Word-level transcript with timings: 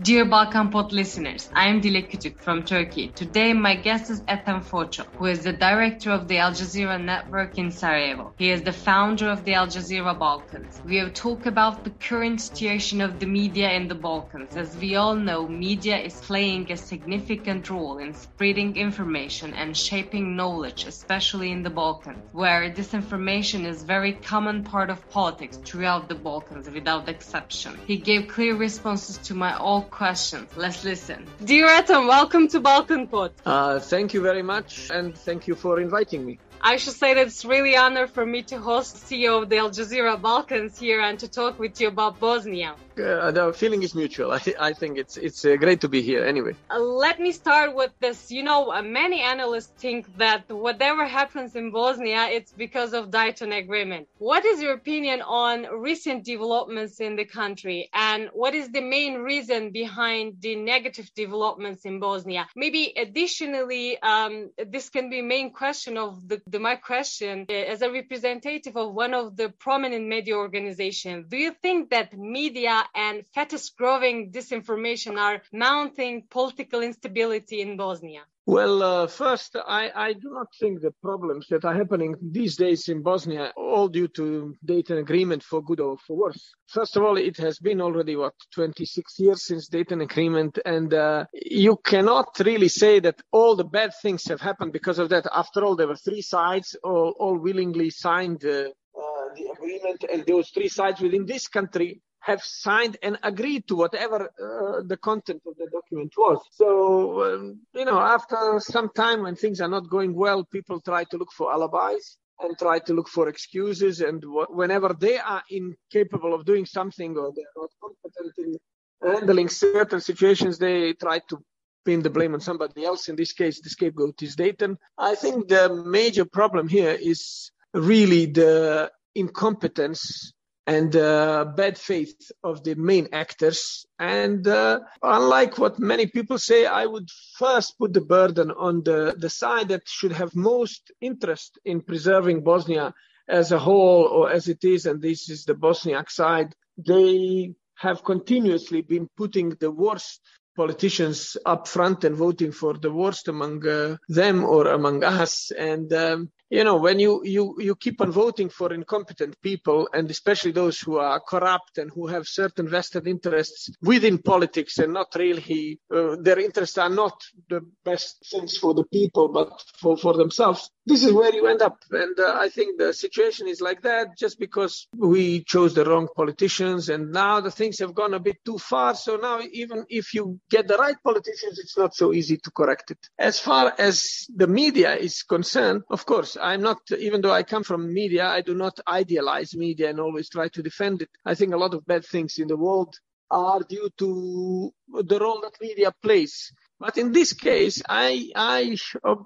Dear 0.00 0.26
Balkan 0.26 0.70
Pod 0.70 0.92
listeners, 0.92 1.50
I 1.52 1.66
am 1.66 1.80
Dilek 1.80 2.12
Küçük 2.12 2.38
from 2.38 2.62
Turkey. 2.62 3.08
Today 3.08 3.52
my 3.52 3.74
guest 3.74 4.10
is 4.10 4.20
Ethem 4.28 4.62
Foço, 4.62 5.04
who 5.16 5.24
is 5.24 5.42
the 5.42 5.52
director 5.52 6.12
of 6.12 6.28
the 6.28 6.38
Al 6.38 6.52
Jazeera 6.52 7.02
network 7.04 7.58
in 7.58 7.72
Sarajevo. 7.72 8.32
He 8.38 8.52
is 8.52 8.62
the 8.62 8.72
founder 8.72 9.28
of 9.28 9.44
the 9.44 9.54
Al 9.54 9.66
Jazeera 9.66 10.16
Balkans. 10.16 10.80
We 10.84 10.98
have 10.98 11.14
talked 11.14 11.48
about 11.48 11.82
the 11.82 11.90
current 11.90 12.40
situation 12.40 13.00
of 13.00 13.18
the 13.18 13.26
media 13.26 13.72
in 13.72 13.88
the 13.88 13.96
Balkans. 13.96 14.56
As 14.56 14.76
we 14.76 14.94
all 14.94 15.16
know, 15.16 15.48
media 15.48 15.98
is 15.98 16.14
playing 16.20 16.70
a 16.70 16.76
significant 16.76 17.68
role 17.68 17.98
in 17.98 18.14
spreading 18.14 18.76
information 18.76 19.52
and 19.52 19.76
shaping 19.76 20.36
knowledge, 20.36 20.84
especially 20.86 21.50
in 21.50 21.64
the 21.64 21.70
Balkans, 21.70 22.22
where 22.30 22.70
disinformation 22.70 23.66
is 23.66 23.82
very 23.82 24.12
common 24.12 24.62
part 24.62 24.90
of 24.90 25.10
politics 25.10 25.56
throughout 25.56 26.08
the 26.08 26.14
Balkans 26.14 26.70
without 26.70 27.08
exception. 27.08 27.76
He 27.88 27.96
gave 27.96 28.28
clear 28.28 28.54
responses 28.54 29.18
to 29.26 29.34
my 29.34 29.56
all 29.56 29.87
questions. 29.90 30.48
Let's 30.56 30.84
listen. 30.84 31.26
Dear 31.44 31.66
Ethem, 31.66 32.06
welcome 32.06 32.48
to 32.48 32.60
Balkan 32.60 33.06
Pod. 33.06 33.32
Uh, 33.44 33.78
thank 33.78 34.14
you 34.14 34.22
very 34.22 34.42
much, 34.42 34.90
and 34.90 35.16
thank 35.16 35.46
you 35.48 35.54
for 35.54 35.80
inviting 35.80 36.24
me. 36.24 36.38
I 36.60 36.76
should 36.76 36.94
say 36.94 37.14
that 37.14 37.26
it's 37.26 37.44
really 37.44 37.76
honor 37.76 38.06
for 38.06 38.26
me 38.26 38.42
to 38.44 38.58
host 38.58 38.96
CEO 38.96 39.42
of 39.42 39.48
the 39.48 39.58
Al 39.58 39.70
Jazeera 39.70 40.20
Balkans 40.20 40.78
here 40.78 41.00
and 41.00 41.18
to 41.20 41.28
talk 41.28 41.58
with 41.58 41.80
you 41.80 41.88
about 41.88 42.18
Bosnia. 42.18 42.74
Uh, 42.98 43.30
the 43.30 43.52
feeling 43.52 43.82
is 43.84 43.94
mutual. 43.94 44.32
I, 44.32 44.40
I 44.58 44.72
think 44.72 44.98
it's 44.98 45.16
it's 45.16 45.44
uh, 45.44 45.54
great 45.54 45.80
to 45.82 45.88
be 45.88 46.02
here. 46.02 46.24
Anyway, 46.24 46.56
uh, 46.70 46.80
let 46.80 47.20
me 47.20 47.30
start 47.30 47.74
with 47.74 47.92
this. 48.00 48.32
You 48.32 48.42
know, 48.42 48.72
uh, 48.72 48.82
many 48.82 49.20
analysts 49.20 49.72
think 49.78 50.16
that 50.18 50.50
whatever 50.50 51.06
happens 51.06 51.54
in 51.54 51.70
Bosnia, 51.70 52.26
it's 52.26 52.50
because 52.50 52.94
of 52.94 53.12
Dayton 53.12 53.52
Agreement. 53.52 54.08
What 54.18 54.44
is 54.44 54.60
your 54.60 54.74
opinion 54.74 55.22
on 55.22 55.66
recent 55.80 56.24
developments 56.24 56.98
in 56.98 57.14
the 57.14 57.24
country, 57.24 57.88
and 57.94 58.30
what 58.32 58.54
is 58.54 58.70
the 58.70 58.80
main 58.80 59.18
reason 59.18 59.70
behind 59.70 60.38
the 60.40 60.56
negative 60.56 61.08
developments 61.14 61.84
in 61.84 62.00
Bosnia? 62.00 62.48
Maybe 62.56 62.92
additionally, 62.96 64.02
um, 64.02 64.50
this 64.66 64.90
can 64.90 65.08
be 65.08 65.22
main 65.22 65.52
question 65.52 65.96
of 65.96 66.26
the 66.26 66.42
the, 66.50 66.58
my 66.58 66.76
question 66.76 67.46
uh, 67.48 67.52
as 67.52 67.82
a 67.82 67.90
representative 67.90 68.76
of 68.76 68.94
one 68.94 69.14
of 69.14 69.36
the 69.36 69.48
prominent 69.50 70.06
media 70.06 70.34
organizations, 70.34 71.26
do 71.28 71.36
you 71.36 71.52
think 71.62 71.90
that 71.90 72.16
media 72.16 72.84
and 72.94 73.24
fastest 73.34 73.76
growing 73.76 74.30
disinformation 74.30 75.18
are 75.18 75.42
mounting 75.52 76.24
political 76.30 76.80
instability 76.82 77.60
in 77.60 77.76
Bosnia? 77.76 78.22
Well, 78.48 78.82
uh, 78.82 79.06
first, 79.08 79.56
I, 79.56 79.90
I, 79.94 80.14
do 80.14 80.30
not 80.30 80.46
think 80.58 80.80
the 80.80 80.94
problems 81.02 81.48
that 81.48 81.66
are 81.66 81.74
happening 81.74 82.14
these 82.22 82.56
days 82.56 82.88
in 82.88 83.02
Bosnia 83.02 83.52
all 83.58 83.88
due 83.88 84.08
to 84.08 84.56
Dayton 84.64 84.96
Agreement 84.96 85.42
for 85.42 85.62
good 85.62 85.80
or 85.80 85.98
for 85.98 86.16
worse. 86.16 86.54
First 86.66 86.96
of 86.96 87.02
all, 87.02 87.18
it 87.18 87.36
has 87.36 87.58
been 87.58 87.82
already, 87.82 88.16
what, 88.16 88.32
26 88.54 89.18
years 89.18 89.44
since 89.44 89.68
Dayton 89.68 90.00
Agreement, 90.00 90.58
and 90.64 90.94
uh, 90.94 91.26
you 91.34 91.76
cannot 91.84 92.38
really 92.38 92.68
say 92.68 93.00
that 93.00 93.20
all 93.32 93.54
the 93.54 93.66
bad 93.66 93.92
things 94.00 94.24
have 94.28 94.40
happened 94.40 94.72
because 94.72 94.98
of 94.98 95.10
that. 95.10 95.26
After 95.30 95.62
all, 95.62 95.76
there 95.76 95.88
were 95.88 95.96
three 95.96 96.22
sides, 96.22 96.74
all, 96.82 97.14
all 97.18 97.36
willingly 97.36 97.90
signed 97.90 98.46
uh, 98.46 98.70
uh 98.98 99.28
the 99.36 99.52
agreement, 99.52 100.06
and 100.10 100.24
those 100.24 100.48
three 100.48 100.68
sides 100.68 101.02
within 101.02 101.26
this 101.26 101.48
country 101.48 102.00
have 102.20 102.42
signed 102.42 102.96
and 103.02 103.18
agreed 103.22 103.66
to 103.68 103.76
whatever 103.76 104.24
uh, 104.24 104.82
the 104.86 104.96
content 104.96 105.42
of 105.46 105.56
the 105.56 105.68
document 105.70 106.12
was. 106.16 106.38
So, 106.52 107.24
um, 107.24 107.60
you 107.74 107.84
know, 107.84 107.98
after 107.98 108.60
some 108.60 108.90
time 108.90 109.22
when 109.22 109.36
things 109.36 109.60
are 109.60 109.68
not 109.68 109.88
going 109.88 110.14
well, 110.14 110.44
people 110.44 110.80
try 110.80 111.04
to 111.04 111.16
look 111.16 111.32
for 111.32 111.52
alibis 111.52 112.18
and 112.40 112.56
try 112.58 112.78
to 112.80 112.94
look 112.94 113.08
for 113.08 113.28
excuses. 113.28 114.00
And 114.00 114.22
wh- 114.22 114.50
whenever 114.50 114.94
they 114.98 115.18
are 115.18 115.42
incapable 115.50 116.34
of 116.34 116.44
doing 116.44 116.66
something 116.66 117.16
or 117.16 117.32
they're 117.34 117.44
not 117.56 117.70
competent 117.82 118.34
in 118.38 118.58
handling 119.02 119.48
certain 119.48 120.00
situations, 120.00 120.58
they 120.58 120.92
try 120.94 121.20
to 121.30 121.42
pin 121.84 122.02
the 122.02 122.10
blame 122.10 122.34
on 122.34 122.40
somebody 122.40 122.84
else. 122.84 123.08
In 123.08 123.16
this 123.16 123.32
case, 123.32 123.60
the 123.60 123.70
scapegoat 123.70 124.22
is 124.22 124.36
Dayton. 124.36 124.78
I 124.98 125.14
think 125.14 125.48
the 125.48 125.82
major 125.86 126.24
problem 126.24 126.68
here 126.68 126.96
is 127.00 127.50
really 127.72 128.26
the 128.26 128.90
incompetence 129.14 130.32
and 130.68 130.94
uh, 130.94 131.46
bad 131.56 131.78
faith 131.78 132.30
of 132.44 132.62
the 132.62 132.74
main 132.74 133.08
actors. 133.14 133.86
And 133.98 134.46
uh, 134.46 134.80
unlike 135.02 135.56
what 135.56 135.78
many 135.78 136.06
people 136.06 136.36
say, 136.36 136.66
I 136.66 136.84
would 136.84 137.08
first 137.38 137.78
put 137.78 137.94
the 137.94 138.02
burden 138.02 138.50
on 138.50 138.82
the, 138.82 139.16
the 139.18 139.30
side 139.30 139.68
that 139.68 139.88
should 139.88 140.12
have 140.12 140.36
most 140.36 140.92
interest 141.00 141.58
in 141.64 141.80
preserving 141.80 142.44
Bosnia 142.44 142.92
as 143.26 143.50
a 143.50 143.58
whole 143.58 144.04
or 144.04 144.30
as 144.30 144.48
it 144.48 144.62
is, 144.62 144.84
and 144.84 145.00
this 145.00 145.30
is 145.30 145.44
the 145.44 145.54
Bosniak 145.54 146.10
side. 146.10 146.54
They 146.76 147.54
have 147.76 148.04
continuously 148.04 148.82
been 148.82 149.08
putting 149.16 149.56
the 149.60 149.70
worst 149.70 150.20
politicians 150.54 151.38
up 151.46 151.66
front 151.66 152.04
and 152.04 152.14
voting 152.14 152.52
for 152.52 152.74
the 152.74 152.92
worst 152.92 153.28
among 153.28 153.66
uh, 153.66 153.96
them 154.08 154.44
or 154.44 154.68
among 154.68 155.02
us. 155.02 155.50
And 155.50 155.90
um, 155.94 156.30
you 156.50 156.64
know, 156.64 156.76
when 156.76 156.98
you, 156.98 157.22
you, 157.24 157.56
you 157.58 157.76
keep 157.76 158.00
on 158.00 158.10
voting 158.10 158.48
for 158.48 158.72
incompetent 158.72 159.40
people, 159.42 159.88
and 159.92 160.10
especially 160.10 160.52
those 160.52 160.80
who 160.80 160.96
are 160.96 161.20
corrupt 161.20 161.78
and 161.78 161.90
who 161.90 162.06
have 162.06 162.26
certain 162.26 162.68
vested 162.68 163.06
interests 163.06 163.70
within 163.82 164.18
politics 164.18 164.78
and 164.78 164.94
not 164.94 165.14
really, 165.14 165.78
uh, 165.94 166.16
their 166.20 166.38
interests 166.38 166.78
are 166.78 166.88
not 166.88 167.20
the 167.50 167.60
best 167.84 168.24
things 168.30 168.56
for 168.56 168.72
the 168.72 168.84
people, 168.84 169.28
but 169.28 169.50
for, 169.78 169.96
for 169.96 170.14
themselves, 170.14 170.70
this 170.86 171.04
is 171.04 171.12
where 171.12 171.34
you 171.34 171.46
end 171.46 171.60
up. 171.60 171.76
And 171.90 172.18
uh, 172.18 172.36
I 172.38 172.48
think 172.48 172.78
the 172.78 172.94
situation 172.94 173.46
is 173.46 173.60
like 173.60 173.82
that 173.82 174.16
just 174.16 174.38
because 174.38 174.88
we 174.96 175.44
chose 175.44 175.74
the 175.74 175.84
wrong 175.84 176.08
politicians 176.16 176.88
and 176.88 177.12
now 177.12 177.40
the 177.40 177.50
things 177.50 177.78
have 177.80 177.94
gone 177.94 178.14
a 178.14 178.20
bit 178.20 178.38
too 178.44 178.56
far. 178.56 178.94
So 178.94 179.16
now 179.16 179.40
even 179.52 179.84
if 179.90 180.14
you 180.14 180.40
get 180.50 180.66
the 180.66 180.78
right 180.78 180.96
politicians, 181.04 181.58
it's 181.58 181.76
not 181.76 181.94
so 181.94 182.14
easy 182.14 182.38
to 182.38 182.50
correct 182.50 182.90
it. 182.90 182.98
As 183.18 183.38
far 183.38 183.74
as 183.78 184.26
the 184.34 184.46
media 184.46 184.94
is 184.94 185.22
concerned, 185.22 185.82
of 185.90 186.06
course, 186.06 186.37
I'm 186.40 186.62
not, 186.62 186.78
even 186.98 187.20
though 187.20 187.32
I 187.32 187.42
come 187.42 187.64
from 187.64 187.92
media, 187.92 188.26
I 188.26 188.40
do 188.40 188.54
not 188.54 188.78
idealize 188.86 189.54
media 189.54 189.90
and 189.90 190.00
always 190.00 190.28
try 190.28 190.48
to 190.48 190.62
defend 190.62 191.02
it. 191.02 191.10
I 191.24 191.34
think 191.34 191.52
a 191.52 191.56
lot 191.56 191.74
of 191.74 191.86
bad 191.86 192.04
things 192.04 192.38
in 192.38 192.48
the 192.48 192.56
world 192.56 192.94
are 193.30 193.60
due 193.60 193.90
to 193.98 194.72
the 195.02 195.18
role 195.18 195.40
that 195.42 195.60
media 195.60 195.92
plays. 196.02 196.52
But 196.80 196.96
in 196.96 197.12
this 197.12 197.32
case, 197.32 197.82
I, 197.88 198.30
I, 198.34 198.76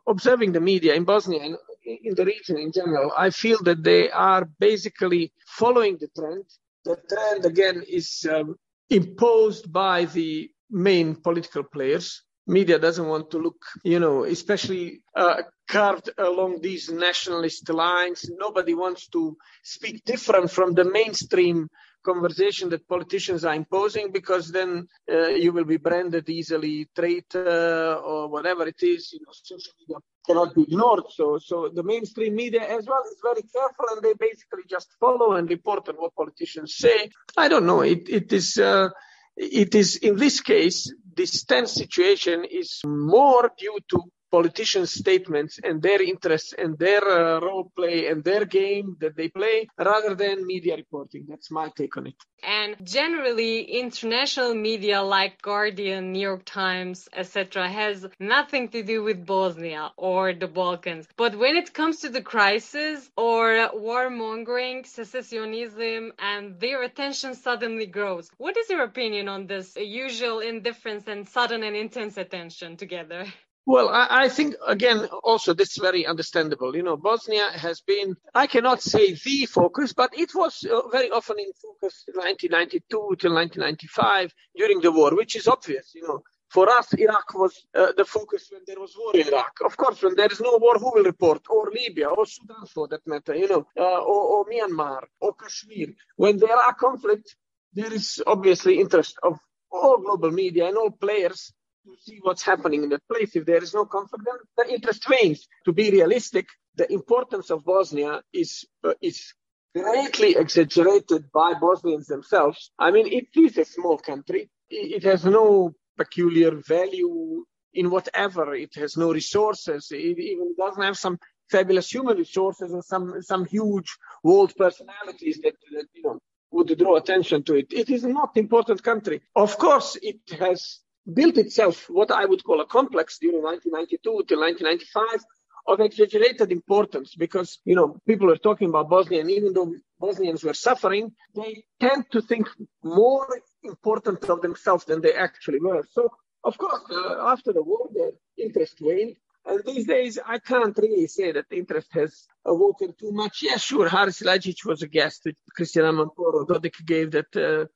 observing 0.06 0.52
the 0.52 0.60
media 0.60 0.94
in 0.94 1.04
Bosnia 1.04 1.42
and 1.42 1.56
in 1.84 2.14
the 2.14 2.24
region 2.24 2.58
in 2.58 2.72
general, 2.72 3.12
I 3.16 3.30
feel 3.30 3.58
that 3.64 3.82
they 3.82 4.10
are 4.10 4.48
basically 4.58 5.32
following 5.46 5.98
the 6.00 6.08
trend. 6.16 6.44
The 6.84 6.96
trend 7.08 7.44
again 7.44 7.84
is 7.88 8.26
um, 8.30 8.56
imposed 8.90 9.72
by 9.72 10.06
the 10.06 10.50
main 10.70 11.16
political 11.16 11.62
players 11.62 12.22
media 12.46 12.78
doesn't 12.78 13.06
want 13.06 13.30
to 13.30 13.38
look, 13.38 13.62
you 13.84 14.00
know, 14.00 14.24
especially 14.24 15.02
uh, 15.14 15.42
carved 15.68 16.10
along 16.18 16.60
these 16.60 16.90
nationalist 16.90 17.68
lines. 17.68 18.28
Nobody 18.38 18.74
wants 18.74 19.08
to 19.08 19.36
speak 19.62 20.04
different 20.04 20.50
from 20.50 20.74
the 20.74 20.84
mainstream 20.84 21.68
conversation 22.04 22.68
that 22.70 22.88
politicians 22.88 23.44
are 23.44 23.54
imposing 23.54 24.10
because 24.10 24.50
then 24.50 24.88
uh, 25.10 25.28
you 25.28 25.52
will 25.52 25.64
be 25.64 25.76
branded 25.76 26.28
easily 26.28 26.88
traitor 26.96 27.94
or 27.94 28.28
whatever 28.28 28.66
it 28.66 28.82
is. 28.82 29.12
You 29.12 29.20
know, 29.20 29.32
social 29.32 29.72
media 29.80 29.98
cannot 30.26 30.54
be 30.54 30.62
ignored. 30.62 31.04
So, 31.10 31.38
so 31.38 31.70
the 31.72 31.82
mainstream 31.82 32.34
media 32.34 32.62
as 32.62 32.86
well 32.86 33.02
is 33.10 33.18
very 33.22 33.42
careful 33.42 33.86
and 33.92 34.02
they 34.02 34.14
basically 34.14 34.64
just 34.68 34.88
follow 34.98 35.34
and 35.34 35.48
report 35.48 35.88
on 35.88 35.94
what 35.96 36.14
politicians 36.14 36.74
say. 36.76 37.10
I 37.36 37.48
don't 37.48 37.66
know. 37.66 37.82
It, 37.82 38.08
it 38.08 38.32
is, 38.32 38.58
uh, 38.58 38.88
it 39.36 39.74
is 39.74 39.96
in 39.96 40.16
this 40.16 40.40
case, 40.40 40.92
this 41.16 41.44
tense 41.44 41.72
situation 41.72 42.44
is 42.44 42.80
more 42.84 43.50
due 43.58 43.78
to 43.90 44.02
politicians' 44.36 44.92
statements 45.04 45.60
and 45.62 45.82
their 45.82 46.02
interests 46.02 46.52
and 46.62 46.78
their 46.78 47.04
uh, 47.06 47.40
role 47.40 47.70
play 47.76 47.98
and 48.08 48.24
their 48.24 48.44
game 48.44 48.96
that 49.00 49.14
they 49.16 49.28
play 49.28 49.68
rather 49.78 50.14
than 50.14 50.46
media 50.54 50.74
reporting. 50.76 51.26
That's 51.28 51.50
my 51.50 51.66
take 51.76 51.96
on 51.98 52.06
it. 52.08 52.18
And 52.42 52.74
generally, 52.82 53.62
international 53.82 54.52
media 54.54 55.00
like 55.02 55.40
Guardian, 55.42 56.12
New 56.12 56.26
York 56.30 56.44
Times, 56.44 57.08
etc., 57.12 57.68
has 57.68 58.04
nothing 58.18 58.68
to 58.70 58.82
do 58.82 59.04
with 59.04 59.24
Bosnia 59.24 59.92
or 59.96 60.34
the 60.34 60.48
Balkans. 60.48 61.06
But 61.16 61.36
when 61.36 61.56
it 61.56 61.72
comes 61.72 62.00
to 62.00 62.08
the 62.08 62.22
crisis 62.22 63.08
or 63.16 63.70
warmongering, 63.74 64.84
secessionism, 64.84 66.10
and 66.18 66.58
their 66.58 66.82
attention 66.82 67.34
suddenly 67.34 67.86
grows. 67.86 68.30
What 68.38 68.56
is 68.56 68.68
your 68.70 68.82
opinion 68.82 69.28
on 69.28 69.46
this 69.46 69.76
usual 69.76 70.40
indifference 70.40 71.06
and 71.06 71.28
sudden 71.28 71.62
and 71.62 71.76
intense 71.76 72.16
attention 72.16 72.76
together? 72.76 73.26
Well, 73.64 73.88
I, 73.88 74.24
I, 74.24 74.28
think 74.28 74.56
again, 74.66 75.06
also 75.22 75.54
this 75.54 75.70
is 75.70 75.76
very 75.76 76.04
understandable. 76.04 76.74
You 76.74 76.82
know, 76.82 76.96
Bosnia 76.96 77.48
has 77.52 77.80
been, 77.80 78.16
I 78.34 78.48
cannot 78.48 78.82
say 78.82 79.14
the 79.14 79.46
focus, 79.46 79.92
but 79.92 80.18
it 80.18 80.34
was 80.34 80.64
uh, 80.64 80.88
very 80.88 81.10
often 81.10 81.38
in 81.38 81.52
focus 81.52 82.04
1992 82.12 82.88
till 82.90 83.34
1995 83.34 84.34
during 84.56 84.80
the 84.80 84.90
war, 84.90 85.14
which 85.14 85.36
is 85.36 85.46
obvious. 85.46 85.92
You 85.94 86.02
know, 86.02 86.22
for 86.48 86.68
us, 86.70 86.92
Iraq 86.94 87.32
was 87.34 87.64
uh, 87.74 87.92
the 87.96 88.04
focus 88.04 88.48
when 88.50 88.62
there 88.66 88.80
was 88.80 88.96
war 88.98 89.14
in 89.14 89.28
Iraq. 89.28 89.52
Of 89.64 89.76
course, 89.76 90.02
when 90.02 90.16
there 90.16 90.32
is 90.32 90.40
no 90.40 90.58
war, 90.58 90.74
who 90.74 90.90
will 90.94 91.04
report? 91.04 91.42
Or 91.48 91.70
Libya, 91.70 92.08
or 92.08 92.26
Sudan 92.26 92.66
for 92.66 92.88
that 92.88 93.06
matter, 93.06 93.36
you 93.36 93.48
know, 93.48 93.64
uh, 93.78 94.00
or, 94.00 94.22
or 94.38 94.46
Myanmar, 94.46 95.04
or 95.20 95.34
Kashmir. 95.34 95.94
When 96.16 96.38
there 96.38 96.56
are 96.56 96.74
conflicts, 96.74 97.36
there 97.72 97.92
is 97.92 98.20
obviously 98.26 98.80
interest 98.80 99.18
of 99.22 99.38
all 99.70 99.98
global 99.98 100.32
media 100.32 100.66
and 100.66 100.76
all 100.76 100.90
players 100.90 101.52
to 101.84 101.96
see 102.00 102.18
what's 102.22 102.42
happening 102.42 102.82
in 102.82 102.88
that 102.90 103.06
place. 103.08 103.34
If 103.36 103.44
there 103.46 103.62
is 103.62 103.74
no 103.74 103.84
conflict, 103.84 104.24
then 104.26 104.66
the 104.66 104.74
interest 104.74 105.08
wanes. 105.08 105.48
To 105.64 105.72
be 105.72 105.90
realistic, 105.90 106.46
the 106.76 106.90
importance 106.92 107.50
of 107.50 107.64
Bosnia 107.64 108.22
is 108.32 108.64
uh, 108.84 108.94
is 109.00 109.34
greatly 109.74 110.36
exaggerated 110.36 111.30
by 111.32 111.54
Bosnians 111.54 112.06
themselves. 112.06 112.70
I 112.78 112.90
mean, 112.90 113.06
it 113.06 113.28
is 113.36 113.56
a 113.58 113.64
small 113.64 113.98
country. 113.98 114.50
It 114.68 115.02
has 115.04 115.24
no 115.24 115.74
peculiar 115.96 116.52
value 116.66 117.44
in 117.74 117.90
whatever. 117.90 118.54
It 118.54 118.74
has 118.76 118.96
no 118.96 119.12
resources. 119.12 119.88
It 119.90 120.18
even 120.18 120.54
doesn't 120.58 120.82
have 120.82 120.98
some 120.98 121.18
fabulous 121.50 121.90
human 121.90 122.16
resources 122.16 122.72
and 122.72 122.84
some 122.84 123.20
some 123.22 123.44
huge 123.44 123.96
world 124.22 124.52
personalities 124.56 125.40
that, 125.42 125.54
that 125.72 125.86
you 125.94 126.02
know 126.02 126.18
would 126.50 126.76
draw 126.78 126.96
attention 126.96 127.42
to 127.44 127.54
it. 127.54 127.72
It 127.72 127.88
is 127.90 128.04
not 128.04 128.36
important 128.36 128.82
country. 128.82 129.22
Of 129.34 129.56
course, 129.58 129.96
it 130.02 130.20
has 130.38 130.80
built 131.10 131.38
itself 131.38 131.88
what 131.88 132.10
I 132.10 132.24
would 132.24 132.44
call 132.44 132.60
a 132.60 132.66
complex 132.66 133.18
during 133.18 133.42
1992 133.42 134.02
to 134.02 134.36
1995 134.40 135.24
of 135.66 135.80
exaggerated 135.80 136.50
importance 136.50 137.14
because, 137.14 137.58
you 137.64 137.76
know, 137.76 137.96
people 138.06 138.30
are 138.30 138.36
talking 138.36 138.68
about 138.68 138.90
Bosnia 138.90 139.20
and 139.20 139.30
even 139.30 139.52
though 139.52 139.74
Bosnians 140.00 140.42
were 140.42 140.54
suffering, 140.54 141.12
they 141.34 141.64
tend 141.80 142.04
to 142.10 142.20
think 142.20 142.48
more 142.82 143.40
important 143.62 144.24
of 144.28 144.40
themselves 144.42 144.84
than 144.84 145.00
they 145.00 145.14
actually 145.14 145.60
were. 145.60 145.86
So, 145.92 146.10
of 146.44 146.58
course, 146.58 146.82
uh, 146.90 147.28
after 147.28 147.52
the 147.52 147.62
war, 147.62 147.88
the 147.92 148.12
interest 148.36 148.78
waned. 148.80 149.16
And 149.44 149.62
these 149.64 149.86
days, 149.86 150.18
I 150.24 150.38
can't 150.38 150.76
really 150.78 151.06
say 151.06 151.32
that 151.32 151.46
interest 151.50 151.88
has 151.94 152.26
awoken 152.44 152.94
too 152.98 153.12
much. 153.12 153.42
Yeah, 153.42 153.56
sure, 153.56 153.88
Haris 153.88 154.20
Silajdžić 154.20 154.64
was 154.64 154.82
a 154.82 154.88
guest 154.88 155.28
Christiane 155.56 155.86
Amanpour. 155.86 156.46
Dodik 156.46 156.84
gave 156.84 157.10
that 157.12 157.36
uh, 157.36 157.66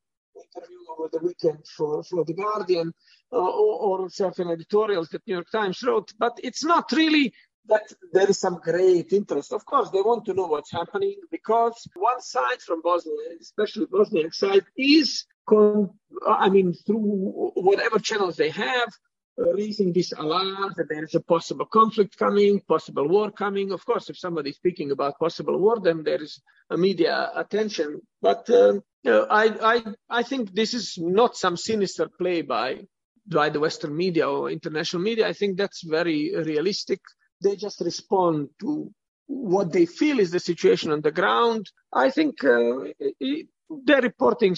interview 0.45 0.79
over 0.97 1.09
the 1.13 1.19
weekend 1.23 1.67
for, 1.77 2.03
for 2.05 2.25
The 2.25 2.35
Guardian 2.35 2.93
or, 3.31 4.01
or 4.03 4.11
certain 4.11 4.51
editorials 4.51 5.09
that 5.11 5.27
New 5.27 5.35
York 5.35 5.51
Times 5.51 5.83
wrote. 5.83 6.13
But 6.19 6.39
it's 6.43 6.65
not 6.65 6.93
really 6.93 7.33
that 7.69 7.83
there 8.13 8.29
is 8.29 8.39
some 8.39 8.61
great 8.63 9.13
interest. 9.13 9.53
Of 9.53 9.65
course, 9.65 9.91
they 9.91 10.01
want 10.01 10.25
to 10.27 10.35
know 10.35 10.47
what's 10.47 10.71
happening 10.71 11.17
because 11.31 11.87
one 11.95 12.21
side 12.21 12.61
from 12.63 12.81
Bosnia, 12.83 13.15
especially 13.41 13.87
Bosnian 13.91 14.33
side, 14.33 14.65
is, 14.77 15.27
con- 15.49 15.91
I 16.27 16.49
mean, 16.49 16.75
through 16.75 17.53
whatever 17.55 17.99
channels 17.99 18.37
they 18.37 18.51
have, 18.51 18.89
raising 19.37 19.93
this 19.93 20.13
alarm 20.13 20.73
that 20.77 20.89
there 20.89 21.05
is 21.05 21.15
a 21.15 21.21
possible 21.21 21.67
conflict 21.67 22.17
coming, 22.17 22.61
possible 22.61 23.07
war 23.07 23.31
coming. 23.31 23.71
Of 23.73 23.85
course, 23.85 24.09
if 24.09 24.19
somebody 24.19 24.51
is 24.51 24.57
speaking 24.57 24.93
about 24.93 25.19
possible 25.19 25.59
war, 25.59 25.79
then 25.81 26.05
there 26.05 26.23
is 26.23 26.41
a 26.71 26.77
media 26.77 27.31
attention. 27.35 28.01
But 28.23 28.49
um, 28.51 28.83
I, 29.05 29.55
I, 29.63 29.85
I 30.09 30.23
think 30.23 30.55
this 30.55 30.73
is 30.73 30.97
not 30.99 31.37
some 31.37 31.57
sinister 31.57 32.09
play 32.09 32.43
by 32.43 32.87
by 33.27 33.49
the 33.49 33.61
Western 33.61 33.97
media 33.97 34.29
or 34.29 34.51
international 34.51 35.03
media. 35.03 35.29
I 35.29 35.33
think 35.33 35.57
that's 35.57 35.83
very 35.83 36.35
realistic. 36.35 37.01
They 37.43 37.57
just 37.57 37.81
respond 37.81 38.51
to 38.61 38.93
what 39.27 39.73
they 39.73 39.87
feel 39.87 40.21
is 40.21 40.31
the 40.31 40.41
situation 40.41 40.93
on 40.93 41.01
the 41.01 41.11
ground. 41.11 41.71
I 41.93 42.11
think 42.11 42.43
uh, 42.45 42.85
it, 42.99 43.49
their 43.69 44.01
reporting 44.01 44.57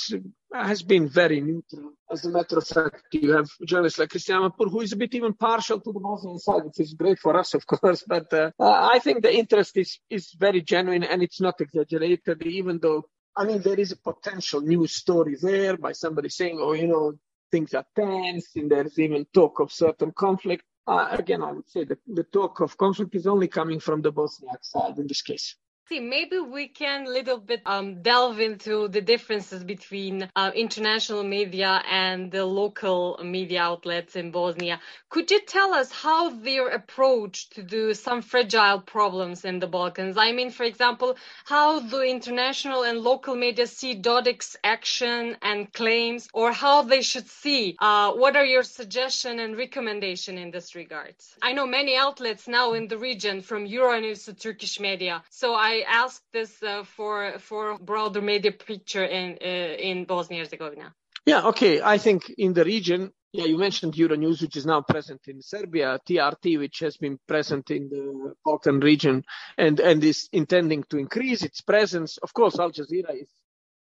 has 0.53 0.83
been 0.83 1.09
very 1.09 1.41
neutral. 1.41 1.93
As 2.11 2.25
a 2.25 2.31
matter 2.31 2.59
of 2.59 2.67
fact, 2.67 3.03
you 3.13 3.33
have 3.33 3.49
journalists 3.67 3.99
like 3.99 4.11
Christiane 4.11 4.43
Amanpour, 4.43 4.71
who 4.71 4.83
is 4.83 4.93
a 4.93 4.97
bit 4.97 5.15
even 5.15 5.35
partial 5.35 5.81
to 5.81 5.93
the 5.93 6.01
Bosnian 6.01 6.39
side, 6.39 6.65
which 6.65 6.81
is 6.81 6.95
great 6.95 7.19
for 7.19 7.37
us, 7.37 7.55
of 7.55 7.67
course. 7.67 8.05
But 8.07 8.33
uh, 8.33 8.51
I 8.59 8.99
think 8.99 9.23
the 9.23 9.35
interest 9.35 9.77
is, 9.77 9.99
is 10.11 10.33
very 10.39 10.63
genuine 10.63 11.05
and 11.05 11.23
it's 11.23 11.41
not 11.41 11.61
exaggerated, 11.61 12.43
even 12.47 12.79
though, 12.81 13.05
I 13.37 13.45
mean, 13.45 13.63
there 13.63 13.81
is 13.81 13.93
a 13.93 13.97
potential 13.97 14.61
news 14.61 14.93
story 14.95 15.37
there 15.41 15.77
by 15.77 15.93
somebody 15.93 16.29
saying, 16.29 16.59
oh, 16.61 16.73
you 16.73 16.89
know, 16.89 17.15
things 17.51 17.75
are 17.75 17.87
tense 17.95 18.57
and 18.57 18.71
there's 18.71 18.99
even 18.99 19.27
talk 19.33 19.61
of 19.61 19.73
certain 19.73 20.13
conflict. 20.13 20.65
Uh, 20.87 21.09
again, 21.11 21.43
I 21.43 21.53
would 21.53 21.69
say 21.69 21.85
that 21.85 21.99
the 22.07 22.25
talk 22.25 22.61
of 22.61 22.77
conflict 22.79 23.15
is 23.15 23.27
only 23.27 23.49
coming 23.49 23.81
from 23.81 24.01
the 24.03 24.13
Bosniak 24.13 24.63
side 24.63 24.99
in 24.99 25.07
this 25.07 25.23
case 25.23 25.57
maybe 25.91 26.39
we 26.39 26.69
can 26.69 27.07
a 27.07 27.11
little 27.11 27.39
bit 27.39 27.63
um, 27.65 28.03
delve 28.03 28.41
into 28.41 28.89
the 28.89 29.01
differences 29.01 29.65
between 29.65 30.29
uh, 30.37 30.51
international 30.55 31.25
media 31.25 31.83
and 31.91 32.31
the 32.31 32.45
local 32.45 33.19
media 33.25 33.63
outlets 33.63 34.15
in 34.15 34.31
Bosnia. 34.31 34.81
Could 35.09 35.31
you 35.31 35.41
tell 35.41 35.73
us 35.73 35.91
how 35.91 36.31
their 36.31 36.69
approach 36.69 37.49
to 37.51 37.63
do 37.63 37.95
some 37.95 38.21
fragile 38.21 38.81
problems 38.81 39.45
in 39.45 39.59
the 39.59 39.67
Balkans? 39.67 40.19
I 40.19 40.33
mean, 40.33 40.51
for 40.51 40.65
example, 40.65 41.17
how 41.47 41.81
the 41.81 42.03
international 42.03 42.83
and 42.83 43.01
local 43.01 43.35
media 43.35 43.67
see 43.67 43.95
Dodik's 43.95 44.57
action 44.63 45.37
and 45.41 45.73
claims, 45.73 46.29
or 46.35 46.53
how 46.53 46.83
they 46.83 47.01
should 47.01 47.27
see. 47.27 47.77
Uh, 47.79 48.13
what 48.13 48.37
are 48.37 48.45
your 48.45 48.63
suggestion 48.63 49.39
and 49.39 49.57
recommendation 49.57 50.37
in 50.37 50.51
this 50.51 50.75
regard? 50.75 51.15
I 51.41 51.53
know 51.55 51.67
many 51.67 51.97
outlets 51.97 52.47
now 52.47 52.75
in 52.75 52.89
the 52.89 52.99
region, 52.99 53.41
from 53.41 53.67
Euronews 53.67 54.27
to 54.27 54.35
Turkish 54.35 54.79
media. 54.79 55.23
So 55.31 55.55
I 55.55 55.78
I 55.85 56.05
asked 56.05 56.25
this 56.33 56.63
uh, 56.63 56.85
for 56.85 57.39
for 57.39 57.79
broader 57.79 58.21
media 58.21 58.53
picture 58.53 59.05
in 59.05 59.39
uh, 59.41 59.91
in 59.91 60.05
Bosnia 60.05 60.41
and 60.41 60.47
Herzegovina. 60.47 60.95
Yeah, 61.27 61.49
okay. 61.49 61.83
I 61.83 61.99
think 61.99 62.31
in 62.39 62.55
the 62.55 62.65
region, 62.65 63.13
yeah, 63.33 63.45
you 63.45 63.59
mentioned 63.59 63.95
Euronews, 63.95 64.41
which 64.41 64.57
is 64.57 64.65
now 64.65 64.81
present 64.81 65.21
in 65.29 65.43
Serbia, 65.43 65.99
TRT, 66.09 66.59
which 66.59 66.79
has 66.79 66.97
been 66.97 67.19
present 67.29 67.71
in 67.71 67.91
the 67.91 68.35
Balkan 68.45 68.81
region 68.81 69.25
and, 69.59 69.79
and 69.81 70.03
is 70.03 70.29
intending 70.33 70.85
to 70.85 70.97
increase 70.97 71.43
its 71.43 71.61
presence. 71.61 72.17
Of 72.19 72.33
course, 72.33 72.59
Al 72.59 72.71
Jazeera 72.71 73.15
is 73.21 73.29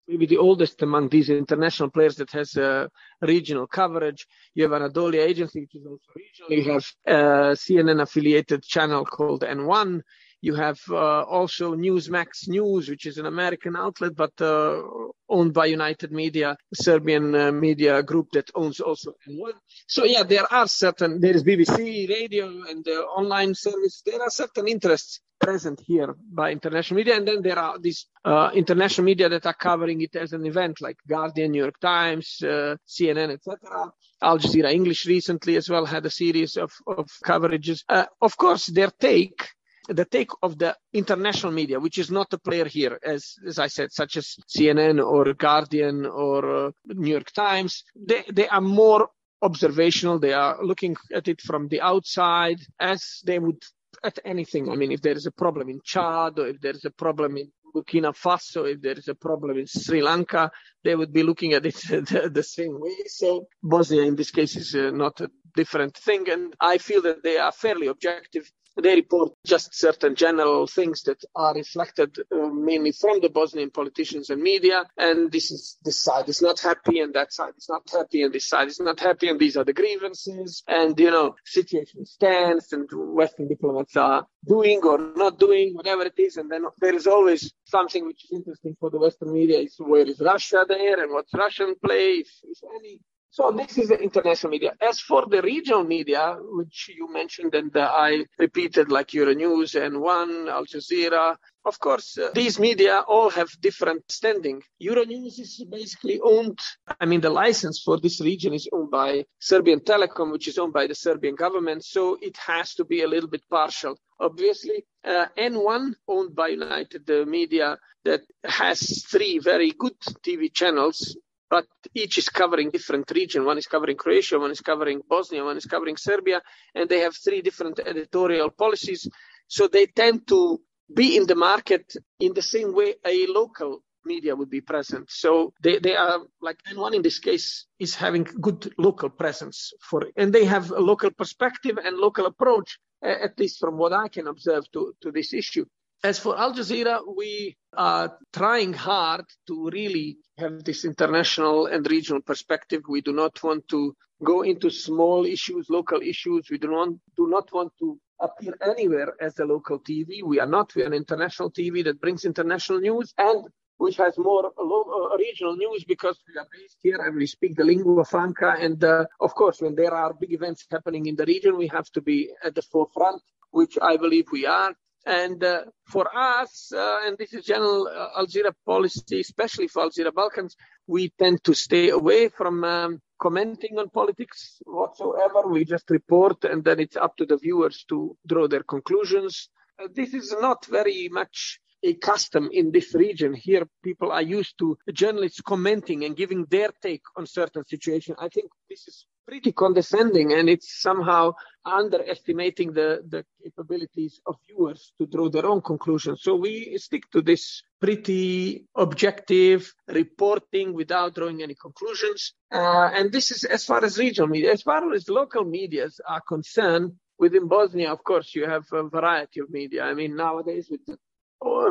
maybe 0.08 0.26
the 0.26 0.38
oldest 0.38 0.82
among 0.82 1.08
these 1.08 1.30
international 1.30 1.90
players 1.90 2.16
that 2.16 2.30
has 2.32 2.56
uh, 2.56 2.88
regional 3.20 3.68
coverage. 3.68 4.26
You 4.54 4.64
have 4.64 4.72
Anatolia 4.72 5.22
Agency, 5.22 5.60
which 5.60 5.76
is 5.76 5.86
also 5.86 6.12
regional. 6.16 6.52
You 6.52 6.72
have 6.72 6.86
a 7.06 7.54
CNN 7.54 8.02
affiliated 8.02 8.64
channel 8.64 9.04
called 9.04 9.42
N1. 9.42 10.02
You 10.40 10.54
have 10.54 10.78
uh, 10.90 11.22
also 11.22 11.74
Newsmax 11.74 12.48
News, 12.48 12.88
which 12.88 13.06
is 13.06 13.18
an 13.18 13.26
American 13.26 13.76
outlet, 13.76 14.14
but 14.14 14.32
uh, 14.40 14.82
owned 15.28 15.54
by 15.54 15.66
United 15.66 16.12
Media, 16.12 16.56
Serbian 16.74 17.34
uh, 17.34 17.52
media 17.52 18.02
group 18.02 18.28
that 18.32 18.50
owns 18.54 18.80
also 18.80 19.12
N1. 19.28 19.52
So 19.86 20.04
yeah, 20.04 20.22
there 20.22 20.52
are 20.52 20.68
certain, 20.68 21.20
there 21.20 21.34
is 21.34 21.42
BBC 21.42 22.08
radio 22.08 22.46
and 22.46 22.84
the 22.84 22.98
online 23.16 23.54
service. 23.54 24.02
There 24.04 24.20
are 24.22 24.30
certain 24.30 24.68
interests 24.68 25.20
present 25.38 25.80
here 25.86 26.14
by 26.32 26.50
international 26.52 26.96
media. 26.96 27.16
And 27.16 27.26
then 27.26 27.42
there 27.42 27.58
are 27.58 27.78
these 27.78 28.06
uh, 28.24 28.50
international 28.54 29.04
media 29.04 29.28
that 29.28 29.46
are 29.46 29.54
covering 29.54 30.00
it 30.00 30.16
as 30.16 30.32
an 30.32 30.46
event 30.46 30.80
like 30.80 30.96
Guardian, 31.08 31.52
New 31.52 31.62
York 31.62 31.78
Times, 31.80 32.38
uh, 32.42 32.76
CNN, 32.86 33.32
etc. 33.32 33.92
Al 34.22 34.38
Jazeera 34.38 34.72
English 34.72 35.06
recently 35.06 35.56
as 35.56 35.68
well 35.68 35.84
had 35.84 36.06
a 36.06 36.10
series 36.10 36.56
of, 36.56 36.72
of 36.86 37.06
coverages. 37.24 37.82
Uh, 37.88 38.06
of 38.20 38.36
course, 38.36 38.66
their 38.66 38.90
take 38.98 39.48
the 39.88 40.04
take 40.04 40.30
of 40.42 40.58
the 40.58 40.76
international 40.92 41.52
media, 41.52 41.80
which 41.80 41.98
is 41.98 42.10
not 42.10 42.32
a 42.32 42.38
player 42.38 42.64
here, 42.64 42.98
as, 43.04 43.34
as 43.46 43.58
I 43.58 43.68
said, 43.68 43.92
such 43.92 44.16
as 44.16 44.36
CNN 44.48 45.04
or 45.04 45.32
Guardian 45.34 46.06
or 46.06 46.66
uh, 46.66 46.70
New 46.86 47.10
York 47.10 47.32
Times, 47.32 47.84
they, 47.94 48.24
they 48.32 48.48
are 48.48 48.60
more 48.60 49.10
observational. 49.42 50.18
They 50.18 50.32
are 50.32 50.62
looking 50.62 50.96
at 51.12 51.28
it 51.28 51.40
from 51.40 51.68
the 51.68 51.80
outside 51.80 52.60
as 52.80 53.20
they 53.24 53.38
would 53.38 53.62
at 54.04 54.18
anything. 54.24 54.70
I 54.70 54.76
mean, 54.76 54.92
if 54.92 55.02
there 55.02 55.16
is 55.16 55.26
a 55.26 55.32
problem 55.32 55.68
in 55.68 55.80
Chad 55.84 56.38
or 56.38 56.48
if 56.48 56.60
there 56.60 56.72
is 56.72 56.84
a 56.84 56.90
problem 56.90 57.36
in 57.36 57.50
Burkina 57.74 58.14
Faso, 58.14 58.70
if 58.70 58.80
there 58.80 58.98
is 58.98 59.08
a 59.08 59.14
problem 59.14 59.58
in 59.58 59.66
Sri 59.66 60.02
Lanka, 60.02 60.50
they 60.84 60.94
would 60.94 61.12
be 61.12 61.22
looking 61.22 61.52
at 61.52 61.66
it 61.66 61.74
the, 61.88 62.30
the 62.32 62.42
same 62.42 62.80
way. 62.80 62.96
So 63.06 63.48
Bosnia, 63.62 64.02
in 64.02 64.16
this 64.16 64.30
case, 64.30 64.56
is 64.56 64.74
uh, 64.74 64.90
not 64.90 65.20
a 65.20 65.30
different 65.54 65.96
thing. 65.96 66.28
And 66.30 66.54
I 66.60 66.78
feel 66.78 67.02
that 67.02 67.22
they 67.22 67.38
are 67.38 67.52
fairly 67.52 67.86
objective 67.86 68.50
they 68.82 68.94
report 68.94 69.32
just 69.46 69.74
certain 69.74 70.14
general 70.14 70.66
things 70.66 71.02
that 71.02 71.24
are 71.34 71.54
reflected 71.54 72.18
uh, 72.30 72.48
mainly 72.48 72.92
from 72.92 73.20
the 73.20 73.28
Bosnian 73.28 73.70
politicians 73.70 74.30
and 74.30 74.42
media. 74.42 74.84
And 74.96 75.32
this 75.32 75.50
is 75.50 75.78
this 75.82 76.02
side 76.02 76.28
is 76.28 76.42
not 76.42 76.60
happy, 76.60 77.00
and 77.00 77.14
that 77.14 77.32
side 77.32 77.54
is 77.56 77.68
not 77.68 77.88
happy, 77.90 78.22
and 78.22 78.32
this 78.32 78.48
side 78.48 78.68
is 78.68 78.80
not 78.80 79.00
happy, 79.00 79.28
and 79.28 79.40
these 79.40 79.56
are 79.56 79.64
the 79.64 79.72
grievances. 79.72 80.62
And 80.68 80.98
you 80.98 81.10
know, 81.10 81.36
situation 81.44 82.04
stands, 82.04 82.72
and 82.72 82.88
Western 82.92 83.48
diplomats 83.48 83.96
are 83.96 84.26
doing 84.46 84.80
or 84.82 84.98
not 85.16 85.38
doing 85.38 85.74
whatever 85.74 86.02
it 86.02 86.18
is. 86.18 86.36
And 86.36 86.50
then 86.50 86.64
there 86.80 86.94
is 86.94 87.06
always 87.06 87.52
something 87.64 88.06
which 88.06 88.24
is 88.24 88.32
interesting 88.32 88.76
for 88.78 88.90
the 88.90 88.98
Western 88.98 89.32
media: 89.32 89.58
is 89.60 89.76
where 89.78 90.06
is 90.06 90.20
Russia 90.20 90.64
there, 90.68 91.02
and 91.02 91.12
what's 91.12 91.32
Russian 91.34 91.74
play, 91.82 92.24
if, 92.24 92.28
if 92.44 92.58
any. 92.76 93.00
So 93.36 93.50
this 93.50 93.76
is 93.76 93.90
the 93.90 93.98
international 93.98 94.50
media. 94.50 94.72
As 94.80 94.98
for 94.98 95.26
the 95.26 95.42
regional 95.42 95.84
media, 95.84 96.38
which 96.40 96.88
you 96.96 97.12
mentioned 97.12 97.54
and 97.54 97.76
uh, 97.76 97.92
I 97.92 98.24
repeated, 98.38 98.90
like 98.90 99.08
Euronews 99.08 99.74
N1, 99.76 100.50
Al 100.50 100.64
Jazeera, 100.64 101.36
of 101.66 101.78
course, 101.78 102.16
uh, 102.16 102.30
these 102.34 102.58
media 102.58 103.04
all 103.06 103.28
have 103.28 103.50
different 103.60 104.10
standing. 104.10 104.62
Euronews 104.82 105.38
is 105.38 105.62
basically 105.70 106.18
owned, 106.24 106.58
I 106.98 107.04
mean, 107.04 107.20
the 107.20 107.28
license 107.28 107.82
for 107.84 108.00
this 108.00 108.22
region 108.22 108.54
is 108.54 108.70
owned 108.72 108.90
by 108.90 109.26
Serbian 109.38 109.80
Telecom, 109.80 110.32
which 110.32 110.48
is 110.48 110.56
owned 110.56 110.72
by 110.72 110.86
the 110.86 110.94
Serbian 110.94 111.34
government. 111.34 111.84
So 111.84 112.16
it 112.22 112.38
has 112.38 112.72
to 112.76 112.86
be 112.86 113.02
a 113.02 113.06
little 113.06 113.28
bit 113.28 113.42
partial. 113.50 113.98
Obviously, 114.18 114.86
uh, 115.04 115.26
N1 115.36 115.92
owned 116.08 116.34
by 116.34 116.48
United 116.48 117.06
Media 117.28 117.76
that 118.06 118.22
has 118.44 119.04
three 119.04 119.40
very 119.40 119.72
good 119.72 119.98
TV 120.24 120.50
channels 120.50 121.14
but 121.48 121.66
each 121.94 122.18
is 122.18 122.28
covering 122.28 122.70
different 122.70 123.10
region. 123.10 123.44
One 123.44 123.58
is 123.58 123.66
covering 123.66 123.96
Croatia, 123.96 124.38
one 124.38 124.50
is 124.50 124.60
covering 124.60 125.00
Bosnia, 125.08 125.44
one 125.44 125.56
is 125.56 125.66
covering 125.66 125.96
Serbia, 125.96 126.42
and 126.74 126.88
they 126.88 127.00
have 127.00 127.16
three 127.16 127.42
different 127.42 127.78
editorial 127.78 128.50
policies. 128.50 129.08
So 129.48 129.68
they 129.68 129.86
tend 129.86 130.26
to 130.28 130.60
be 130.92 131.16
in 131.16 131.26
the 131.26 131.34
market 131.34 131.94
in 132.20 132.32
the 132.34 132.42
same 132.42 132.74
way 132.74 132.94
a 133.04 133.26
local 133.26 133.82
media 134.04 134.34
would 134.34 134.50
be 134.50 134.60
present. 134.60 135.10
So 135.10 135.52
they, 135.62 135.78
they 135.78 135.96
are 135.96 136.20
like 136.40 136.58
N1 136.70 136.94
in 136.94 137.02
this 137.02 137.18
case 137.18 137.66
is 137.78 137.94
having 137.94 138.24
good 138.40 138.72
local 138.78 139.10
presence 139.10 139.72
for 139.80 140.06
and 140.16 140.32
they 140.32 140.44
have 140.44 140.70
a 140.70 140.80
local 140.80 141.10
perspective 141.10 141.78
and 141.82 141.96
local 141.96 142.26
approach, 142.26 142.78
at 143.02 143.38
least 143.38 143.58
from 143.58 143.76
what 143.76 143.92
I 143.92 144.08
can 144.08 144.28
observe 144.28 144.70
to, 144.72 144.94
to 145.02 145.10
this 145.10 145.34
issue. 145.34 145.66
As 146.04 146.18
for 146.18 146.38
Al 146.38 146.52
Jazeera, 146.52 147.00
we 147.16 147.56
are 147.72 148.16
trying 148.32 148.72
hard 148.72 149.24
to 149.48 149.70
really 149.70 150.18
have 150.38 150.62
this 150.64 150.84
international 150.84 151.66
and 151.66 151.88
regional 151.90 152.22
perspective. 152.22 152.82
We 152.88 153.00
do 153.00 153.12
not 153.12 153.42
want 153.42 153.66
to 153.68 153.96
go 154.22 154.42
into 154.42 154.70
small 154.70 155.26
issues, 155.26 155.68
local 155.68 156.00
issues. 156.00 156.48
We 156.50 156.58
do 156.58 156.68
not, 156.68 156.88
do 157.16 157.28
not 157.28 157.52
want 157.52 157.72
to 157.80 157.98
appear 158.20 158.54
anywhere 158.64 159.14
as 159.20 159.38
a 159.38 159.44
local 159.44 159.80
TV. 159.80 160.22
We 160.22 160.40
are 160.40 160.46
not. 160.46 160.74
We 160.74 160.82
are 160.82 160.86
an 160.86 160.94
international 160.94 161.50
TV 161.50 161.84
that 161.84 162.00
brings 162.00 162.24
international 162.24 162.80
news 162.80 163.12
and 163.18 163.46
which 163.78 163.96
has 163.96 164.16
more 164.16 164.46
uh, 164.46 165.16
regional 165.18 165.56
news 165.56 165.84
because 165.84 166.18
we 166.28 166.38
are 166.38 166.46
based 166.50 166.78
here 166.82 166.98
and 166.98 167.14
we 167.14 167.26
speak 167.26 167.56
the 167.56 167.64
lingua 167.64 168.04
franca. 168.04 168.56
And 168.58 168.82
uh, 168.82 169.04
of 169.20 169.34
course, 169.34 169.60
when 169.60 169.74
there 169.74 169.92
are 169.94 170.14
big 170.14 170.32
events 170.32 170.66
happening 170.70 171.06
in 171.06 171.16
the 171.16 171.26
region, 171.26 171.58
we 171.58 171.68
have 171.68 171.90
to 171.92 172.00
be 172.00 172.30
at 172.42 172.54
the 172.54 172.62
forefront, 172.62 173.20
which 173.50 173.76
I 173.80 173.96
believe 173.96 174.26
we 174.32 174.46
are. 174.46 174.74
And 175.06 175.42
uh, 175.44 175.62
for 175.86 176.08
us, 176.16 176.72
uh, 176.74 176.98
and 177.04 177.16
this 177.16 177.32
is 177.32 177.44
general 177.44 177.86
uh, 177.86 178.18
Al 178.18 178.26
Jazeera 178.26 178.52
policy, 178.66 179.20
especially 179.20 179.68
for 179.68 179.82
Al 179.82 179.90
Jazeera 179.90 180.12
Balkans, 180.12 180.56
we 180.88 181.10
tend 181.10 181.44
to 181.44 181.54
stay 181.54 181.90
away 181.90 182.28
from 182.28 182.64
um, 182.64 183.00
commenting 183.20 183.78
on 183.78 183.88
politics 183.88 184.58
whatsoever. 184.66 185.46
We 185.46 185.64
just 185.64 185.88
report, 185.90 186.44
and 186.44 186.64
then 186.64 186.80
it's 186.80 186.96
up 186.96 187.16
to 187.18 187.24
the 187.24 187.38
viewers 187.38 187.84
to 187.88 188.16
draw 188.26 188.48
their 188.48 188.64
conclusions. 188.64 189.48
Uh, 189.80 189.86
this 189.94 190.12
is 190.12 190.34
not 190.40 190.66
very 190.66 191.08
much 191.08 191.60
a 191.84 191.94
custom 191.94 192.48
in 192.52 192.72
this 192.72 192.92
region. 192.92 193.32
Here, 193.32 193.68
people 193.84 194.10
are 194.10 194.22
used 194.22 194.58
to 194.58 194.76
journalists 194.92 195.40
commenting 195.40 196.04
and 196.04 196.16
giving 196.16 196.46
their 196.50 196.70
take 196.82 197.02
on 197.16 197.26
certain 197.26 197.64
situations. 197.64 198.16
I 198.20 198.28
think 198.28 198.50
this 198.68 198.88
is 198.88 199.06
pretty 199.26 199.52
condescending 199.52 200.32
and 200.32 200.48
it's 200.48 200.80
somehow 200.80 201.32
underestimating 201.64 202.72
the, 202.72 203.02
the 203.08 203.24
capabilities 203.42 204.20
of 204.26 204.36
viewers 204.46 204.92
to 204.98 205.06
draw 205.06 205.28
their 205.28 205.46
own 205.46 205.60
conclusions. 205.60 206.22
So 206.22 206.36
we 206.36 206.78
stick 206.78 207.10
to 207.10 207.22
this 207.22 207.62
pretty 207.80 208.66
objective 208.76 209.72
reporting 209.88 210.74
without 210.74 211.14
drawing 211.14 211.42
any 211.42 211.54
conclusions. 211.54 212.34
Uh, 212.52 212.90
and 212.94 213.10
this 213.10 213.30
is 213.30 213.44
as 213.44 213.64
far 213.64 213.84
as 213.84 213.98
regional 213.98 214.28
media. 214.28 214.52
As 214.52 214.62
far 214.62 214.92
as 214.92 215.08
local 215.08 215.44
medias 215.44 216.00
are 216.06 216.22
concerned, 216.28 216.92
within 217.18 217.48
Bosnia, 217.48 217.92
of 217.92 218.04
course, 218.04 218.34
you 218.34 218.48
have 218.48 218.64
a 218.72 218.84
variety 218.84 219.40
of 219.40 219.50
media. 219.50 219.82
I 219.84 219.94
mean, 219.94 220.16
nowadays 220.16 220.68
with 220.70 220.84
the 220.86 220.98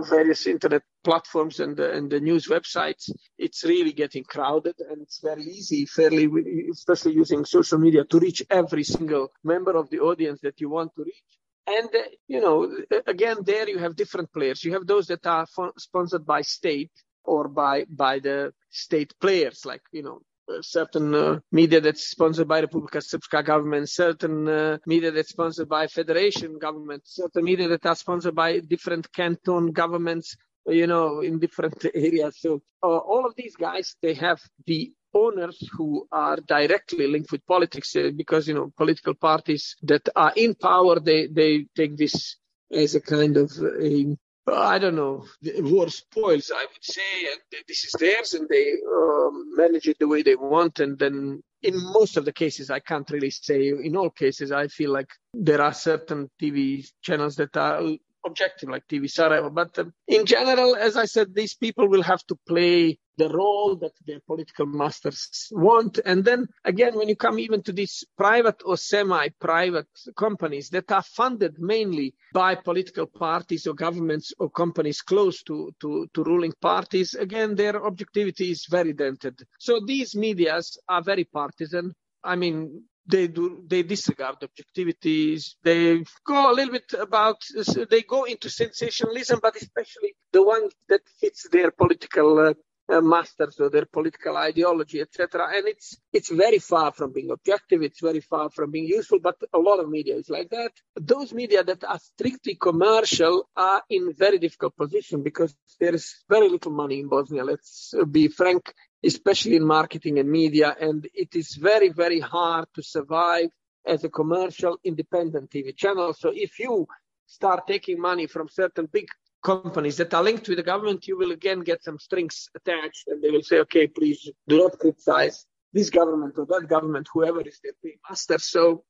various 0.09 0.47
internet 0.47 0.83
platforms 1.03 1.59
and 1.59 1.77
the, 1.77 1.91
and 1.91 2.09
the 2.09 2.19
news 2.19 2.47
websites, 2.47 3.09
it's 3.37 3.63
really 3.63 3.91
getting 3.93 4.23
crowded 4.23 4.75
and 4.89 5.01
it's 5.01 5.19
very 5.19 5.43
easy, 5.43 5.85
fairly, 5.85 6.29
especially 6.71 7.13
using 7.13 7.45
social 7.45 7.77
media 7.77 8.03
to 8.05 8.19
reach 8.19 8.43
every 8.49 8.83
single 8.83 9.31
member 9.43 9.75
of 9.75 9.89
the 9.89 9.99
audience 9.99 10.41
that 10.41 10.59
you 10.61 10.69
want 10.69 10.91
to 10.95 11.03
reach. 11.03 11.23
And, 11.67 11.89
uh, 11.95 12.03
you 12.27 12.41
know, 12.41 12.77
again, 13.07 13.37
there 13.43 13.67
you 13.67 13.79
have 13.79 13.95
different 13.95 14.31
players. 14.31 14.63
You 14.63 14.73
have 14.73 14.85
those 14.85 15.07
that 15.07 15.25
are 15.25 15.47
sponsored 15.77 16.25
by 16.25 16.41
state 16.41 16.91
or 17.23 17.47
by, 17.47 17.85
by 17.89 18.19
the 18.19 18.53
state 18.69 19.13
players, 19.19 19.65
like, 19.65 19.81
you 19.91 20.03
know, 20.03 20.21
certain 20.61 21.13
uh, 21.13 21.39
media 21.51 21.81
that's 21.81 22.07
sponsored 22.07 22.47
by 22.47 22.61
the 22.61 22.67
Republika 22.67 22.97
Srpska 22.97 23.45
government, 23.45 23.89
certain 23.89 24.47
uh, 24.47 24.77
media 24.85 25.11
that's 25.11 25.29
sponsored 25.29 25.69
by 25.69 25.87
federation 25.87 26.57
government, 26.59 27.03
certain 27.05 27.43
media 27.43 27.67
that 27.67 27.85
are 27.85 27.95
sponsored 27.95 28.35
by 28.35 28.59
different 28.59 29.11
canton 29.11 29.71
governments, 29.71 30.35
you 30.67 30.87
know, 30.87 31.21
in 31.21 31.39
different 31.39 31.85
areas. 31.95 32.37
So 32.39 32.61
uh, 32.83 32.97
all 32.97 33.25
of 33.25 33.33
these 33.35 33.55
guys, 33.55 33.95
they 34.01 34.13
have 34.15 34.41
the 34.65 34.91
owners 35.13 35.57
who 35.77 36.07
are 36.11 36.37
directly 36.37 37.07
linked 37.07 37.31
with 37.31 37.45
politics 37.47 37.95
uh, 37.95 38.11
because, 38.15 38.47
you 38.47 38.53
know, 38.53 38.71
political 38.75 39.13
parties 39.13 39.75
that 39.83 40.07
are 40.15 40.33
in 40.35 40.55
power, 40.55 40.99
they, 40.99 41.27
they 41.27 41.65
take 41.75 41.97
this 41.97 42.35
as 42.71 42.95
a 42.95 43.01
kind 43.01 43.37
of 43.37 43.51
a 43.81 44.17
I 44.47 44.77
don't 44.77 44.95
know, 44.95 45.25
war 45.57 45.89
spoils, 45.89 46.51
I 46.55 46.61
would 46.61 46.83
say, 46.83 47.31
and 47.31 47.63
this 47.67 47.83
is 47.83 47.95
theirs, 47.99 48.35
and 48.35 48.47
they 48.47 48.73
um, 48.95 49.55
manage 49.55 49.87
it 49.87 49.97
the 49.99 50.07
way 50.07 50.21
they 50.21 50.35
want. 50.35 50.79
And 50.79 50.99
then, 50.99 51.41
in 51.63 51.73
most 51.93 52.15
of 52.15 52.25
the 52.25 52.31
cases, 52.33 52.69
I 52.69 52.79
can't 52.79 53.09
really 53.09 53.31
say. 53.31 53.69
In 53.69 53.95
all 53.97 54.11
cases, 54.11 54.51
I 54.51 54.67
feel 54.67 54.91
like 54.91 55.09
there 55.33 55.61
are 55.61 55.73
certain 55.73 56.29
TV 56.39 56.87
channels 57.01 57.35
that 57.37 57.57
are 57.57 57.81
objective, 58.25 58.69
like 58.69 58.87
TV 58.87 59.09
Sarajevo. 59.09 59.49
But 59.49 59.77
in 60.07 60.25
general, 60.25 60.75
as 60.75 60.97
I 60.97 61.05
said, 61.05 61.33
these 61.33 61.53
people 61.53 61.87
will 61.87 62.03
have 62.03 62.25
to 62.27 62.35
play 62.47 62.97
the 63.17 63.29
role 63.29 63.75
that 63.77 63.93
their 64.05 64.19
political 64.27 64.65
masters 64.65 65.47
want. 65.51 65.99
And 66.05 66.25
then 66.25 66.47
again, 66.63 66.95
when 66.97 67.07
you 67.07 67.15
come 67.15 67.39
even 67.39 67.63
to 67.63 67.71
these 67.71 68.03
private 68.17 68.61
or 68.65 68.77
semi-private 68.77 69.87
companies 70.17 70.69
that 70.69 70.91
are 70.91 71.03
funded 71.03 71.57
mainly 71.59 72.13
by 72.33 72.55
political 72.55 73.05
parties 73.05 73.67
or 73.67 73.73
governments 73.73 74.33
or 74.37 74.49
companies 74.49 75.01
close 75.01 75.43
to, 75.43 75.73
to, 75.81 76.07
to 76.13 76.23
ruling 76.23 76.53
parties, 76.61 77.13
again, 77.13 77.55
their 77.55 77.85
objectivity 77.85 78.51
is 78.51 78.65
very 78.69 78.93
dented. 78.93 79.41
So 79.59 79.79
these 79.85 80.15
medias 80.15 80.77
are 80.89 81.01
very 81.01 81.23
partisan. 81.23 81.93
I 82.23 82.35
mean, 82.35 82.83
they 83.07 83.27
do 83.27 83.63
they 83.67 83.83
disregard 83.83 84.37
objectivities 84.41 85.55
they 85.63 86.03
go 86.25 86.51
a 86.51 86.53
little 86.53 86.73
bit 86.73 86.91
about 86.99 87.41
they 87.89 88.01
go 88.01 88.23
into 88.23 88.49
sensationalism 88.49 89.39
but 89.41 89.55
especially 89.55 90.15
the 90.31 90.43
one 90.43 90.69
that 90.89 91.01
fits 91.19 91.47
their 91.51 91.71
political 91.71 92.39
uh, 92.39 92.53
uh, 92.87 93.01
masters 93.01 93.59
or 93.59 93.69
their 93.69 93.85
political 93.85 94.37
ideology, 94.37 95.01
etc. 95.01 95.47
And 95.55 95.67
it's 95.67 95.97
it's 96.13 96.29
very 96.29 96.59
far 96.59 96.91
from 96.91 97.11
being 97.11 97.31
objective. 97.31 97.81
It's 97.81 98.01
very 98.01 98.21
far 98.21 98.49
from 98.49 98.71
being 98.71 98.87
useful. 98.87 99.19
But 99.19 99.37
a 99.53 99.57
lot 99.59 99.79
of 99.79 99.89
media 99.89 100.15
is 100.15 100.29
like 100.29 100.49
that. 100.49 100.71
Those 100.95 101.33
media 101.33 101.63
that 101.63 101.83
are 101.83 101.99
strictly 101.99 102.55
commercial 102.55 103.49
are 103.55 103.81
in 103.89 104.13
very 104.13 104.37
difficult 104.37 104.75
position 104.75 105.23
because 105.23 105.55
there 105.79 105.95
is 105.95 106.23
very 106.29 106.49
little 106.49 106.71
money 106.71 106.99
in 106.99 107.09
Bosnia. 107.09 107.43
Let's 107.43 107.93
be 108.11 108.27
frank, 108.27 108.73
especially 109.05 109.55
in 109.55 109.65
marketing 109.65 110.19
and 110.19 110.29
media, 110.29 110.75
and 110.79 111.07
it 111.13 111.35
is 111.35 111.55
very 111.55 111.89
very 111.89 112.19
hard 112.19 112.65
to 112.73 112.81
survive 112.81 113.49
as 113.85 114.03
a 114.03 114.09
commercial 114.09 114.77
independent 114.83 115.49
TV 115.51 115.75
channel. 115.75 116.13
So 116.13 116.31
if 116.33 116.59
you 116.59 116.87
start 117.27 117.67
taking 117.67 117.99
money 117.99 118.27
from 118.27 118.49
certain 118.49 118.87
big 118.91 119.07
companies 119.43 119.97
that 119.97 120.13
are 120.13 120.23
linked 120.23 120.47
with 120.47 120.57
the 120.57 120.63
government, 120.63 121.07
you 121.07 121.17
will 121.17 121.31
again 121.31 121.61
get 121.61 121.83
some 121.83 121.99
strings 121.99 122.49
attached 122.55 123.07
and 123.07 123.21
they 123.21 123.29
will 123.29 123.43
say, 123.43 123.59
okay, 123.59 123.87
please 123.87 124.29
do 124.47 124.57
not 124.57 124.79
criticize 124.79 125.45
this 125.71 125.89
government 125.89 126.33
or 126.37 126.45
that 126.47 126.67
government, 126.67 127.07
whoever 127.13 127.41
is 127.41 127.59
their 127.63 127.73
master. 128.09 128.39
So 128.39 128.83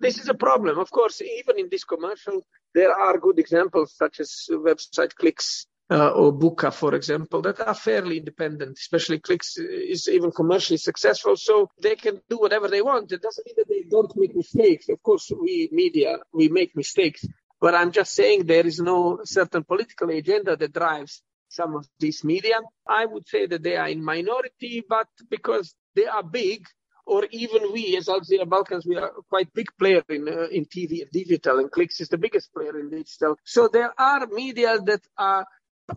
this 0.00 0.18
is 0.18 0.28
a 0.28 0.34
problem. 0.34 0.78
Of 0.78 0.90
course, 0.90 1.20
even 1.22 1.58
in 1.58 1.68
this 1.70 1.84
commercial, 1.84 2.40
there 2.74 2.92
are 2.92 3.18
good 3.18 3.38
examples 3.38 3.94
such 3.94 4.18
as 4.20 4.48
website 4.50 5.12
Klix 5.20 5.66
uh, 5.90 6.10
or 6.10 6.32
Buka, 6.32 6.72
for 6.72 6.94
example, 6.94 7.42
that 7.42 7.60
are 7.60 7.74
fairly 7.74 8.18
independent, 8.18 8.78
especially 8.78 9.18
Klix 9.18 9.58
is 9.58 10.08
even 10.08 10.30
commercially 10.30 10.76
successful. 10.76 11.36
So 11.36 11.68
they 11.82 11.96
can 11.96 12.20
do 12.28 12.38
whatever 12.38 12.68
they 12.68 12.82
want. 12.82 13.10
It 13.12 13.22
doesn't 13.22 13.46
mean 13.46 13.56
that 13.58 13.68
they 13.68 13.82
don't 13.90 14.12
make 14.16 14.36
mistakes. 14.36 14.88
Of 14.88 15.02
course, 15.02 15.30
we 15.40 15.68
media, 15.72 16.18
we 16.32 16.48
make 16.48 16.76
mistakes, 16.76 17.24
but 17.60 17.74
I'm 17.74 17.92
just 17.92 18.12
saying 18.12 18.46
there 18.46 18.66
is 18.66 18.78
no 18.80 19.20
certain 19.24 19.64
political 19.64 20.10
agenda 20.10 20.56
that 20.56 20.72
drives 20.72 21.22
some 21.48 21.74
of 21.74 21.86
these 21.98 22.22
media. 22.24 22.60
I 22.86 23.04
would 23.04 23.26
say 23.26 23.46
that 23.46 23.62
they 23.62 23.76
are 23.76 23.88
in 23.88 24.04
minority, 24.04 24.84
but 24.88 25.08
because 25.28 25.74
they 25.96 26.06
are 26.06 26.22
big, 26.22 26.66
or 27.06 27.26
even 27.32 27.72
we 27.72 27.96
as 27.96 28.08
Al 28.08 28.20
Jazeera 28.20 28.48
Balkans, 28.48 28.86
we 28.86 28.96
are 28.96 29.10
quite 29.28 29.52
big 29.52 29.66
player 29.78 30.02
in 30.08 30.28
uh, 30.28 30.46
in 30.50 30.64
TV 30.64 31.02
and 31.02 31.10
digital, 31.10 31.58
and 31.58 31.70
Klix 31.70 32.00
is 32.00 32.08
the 32.08 32.18
biggest 32.18 32.52
player 32.54 32.78
in 32.78 32.90
digital. 32.90 33.36
So 33.44 33.68
there 33.68 33.92
are 33.98 34.26
media 34.28 34.78
that 34.78 35.02
are, 35.18 35.44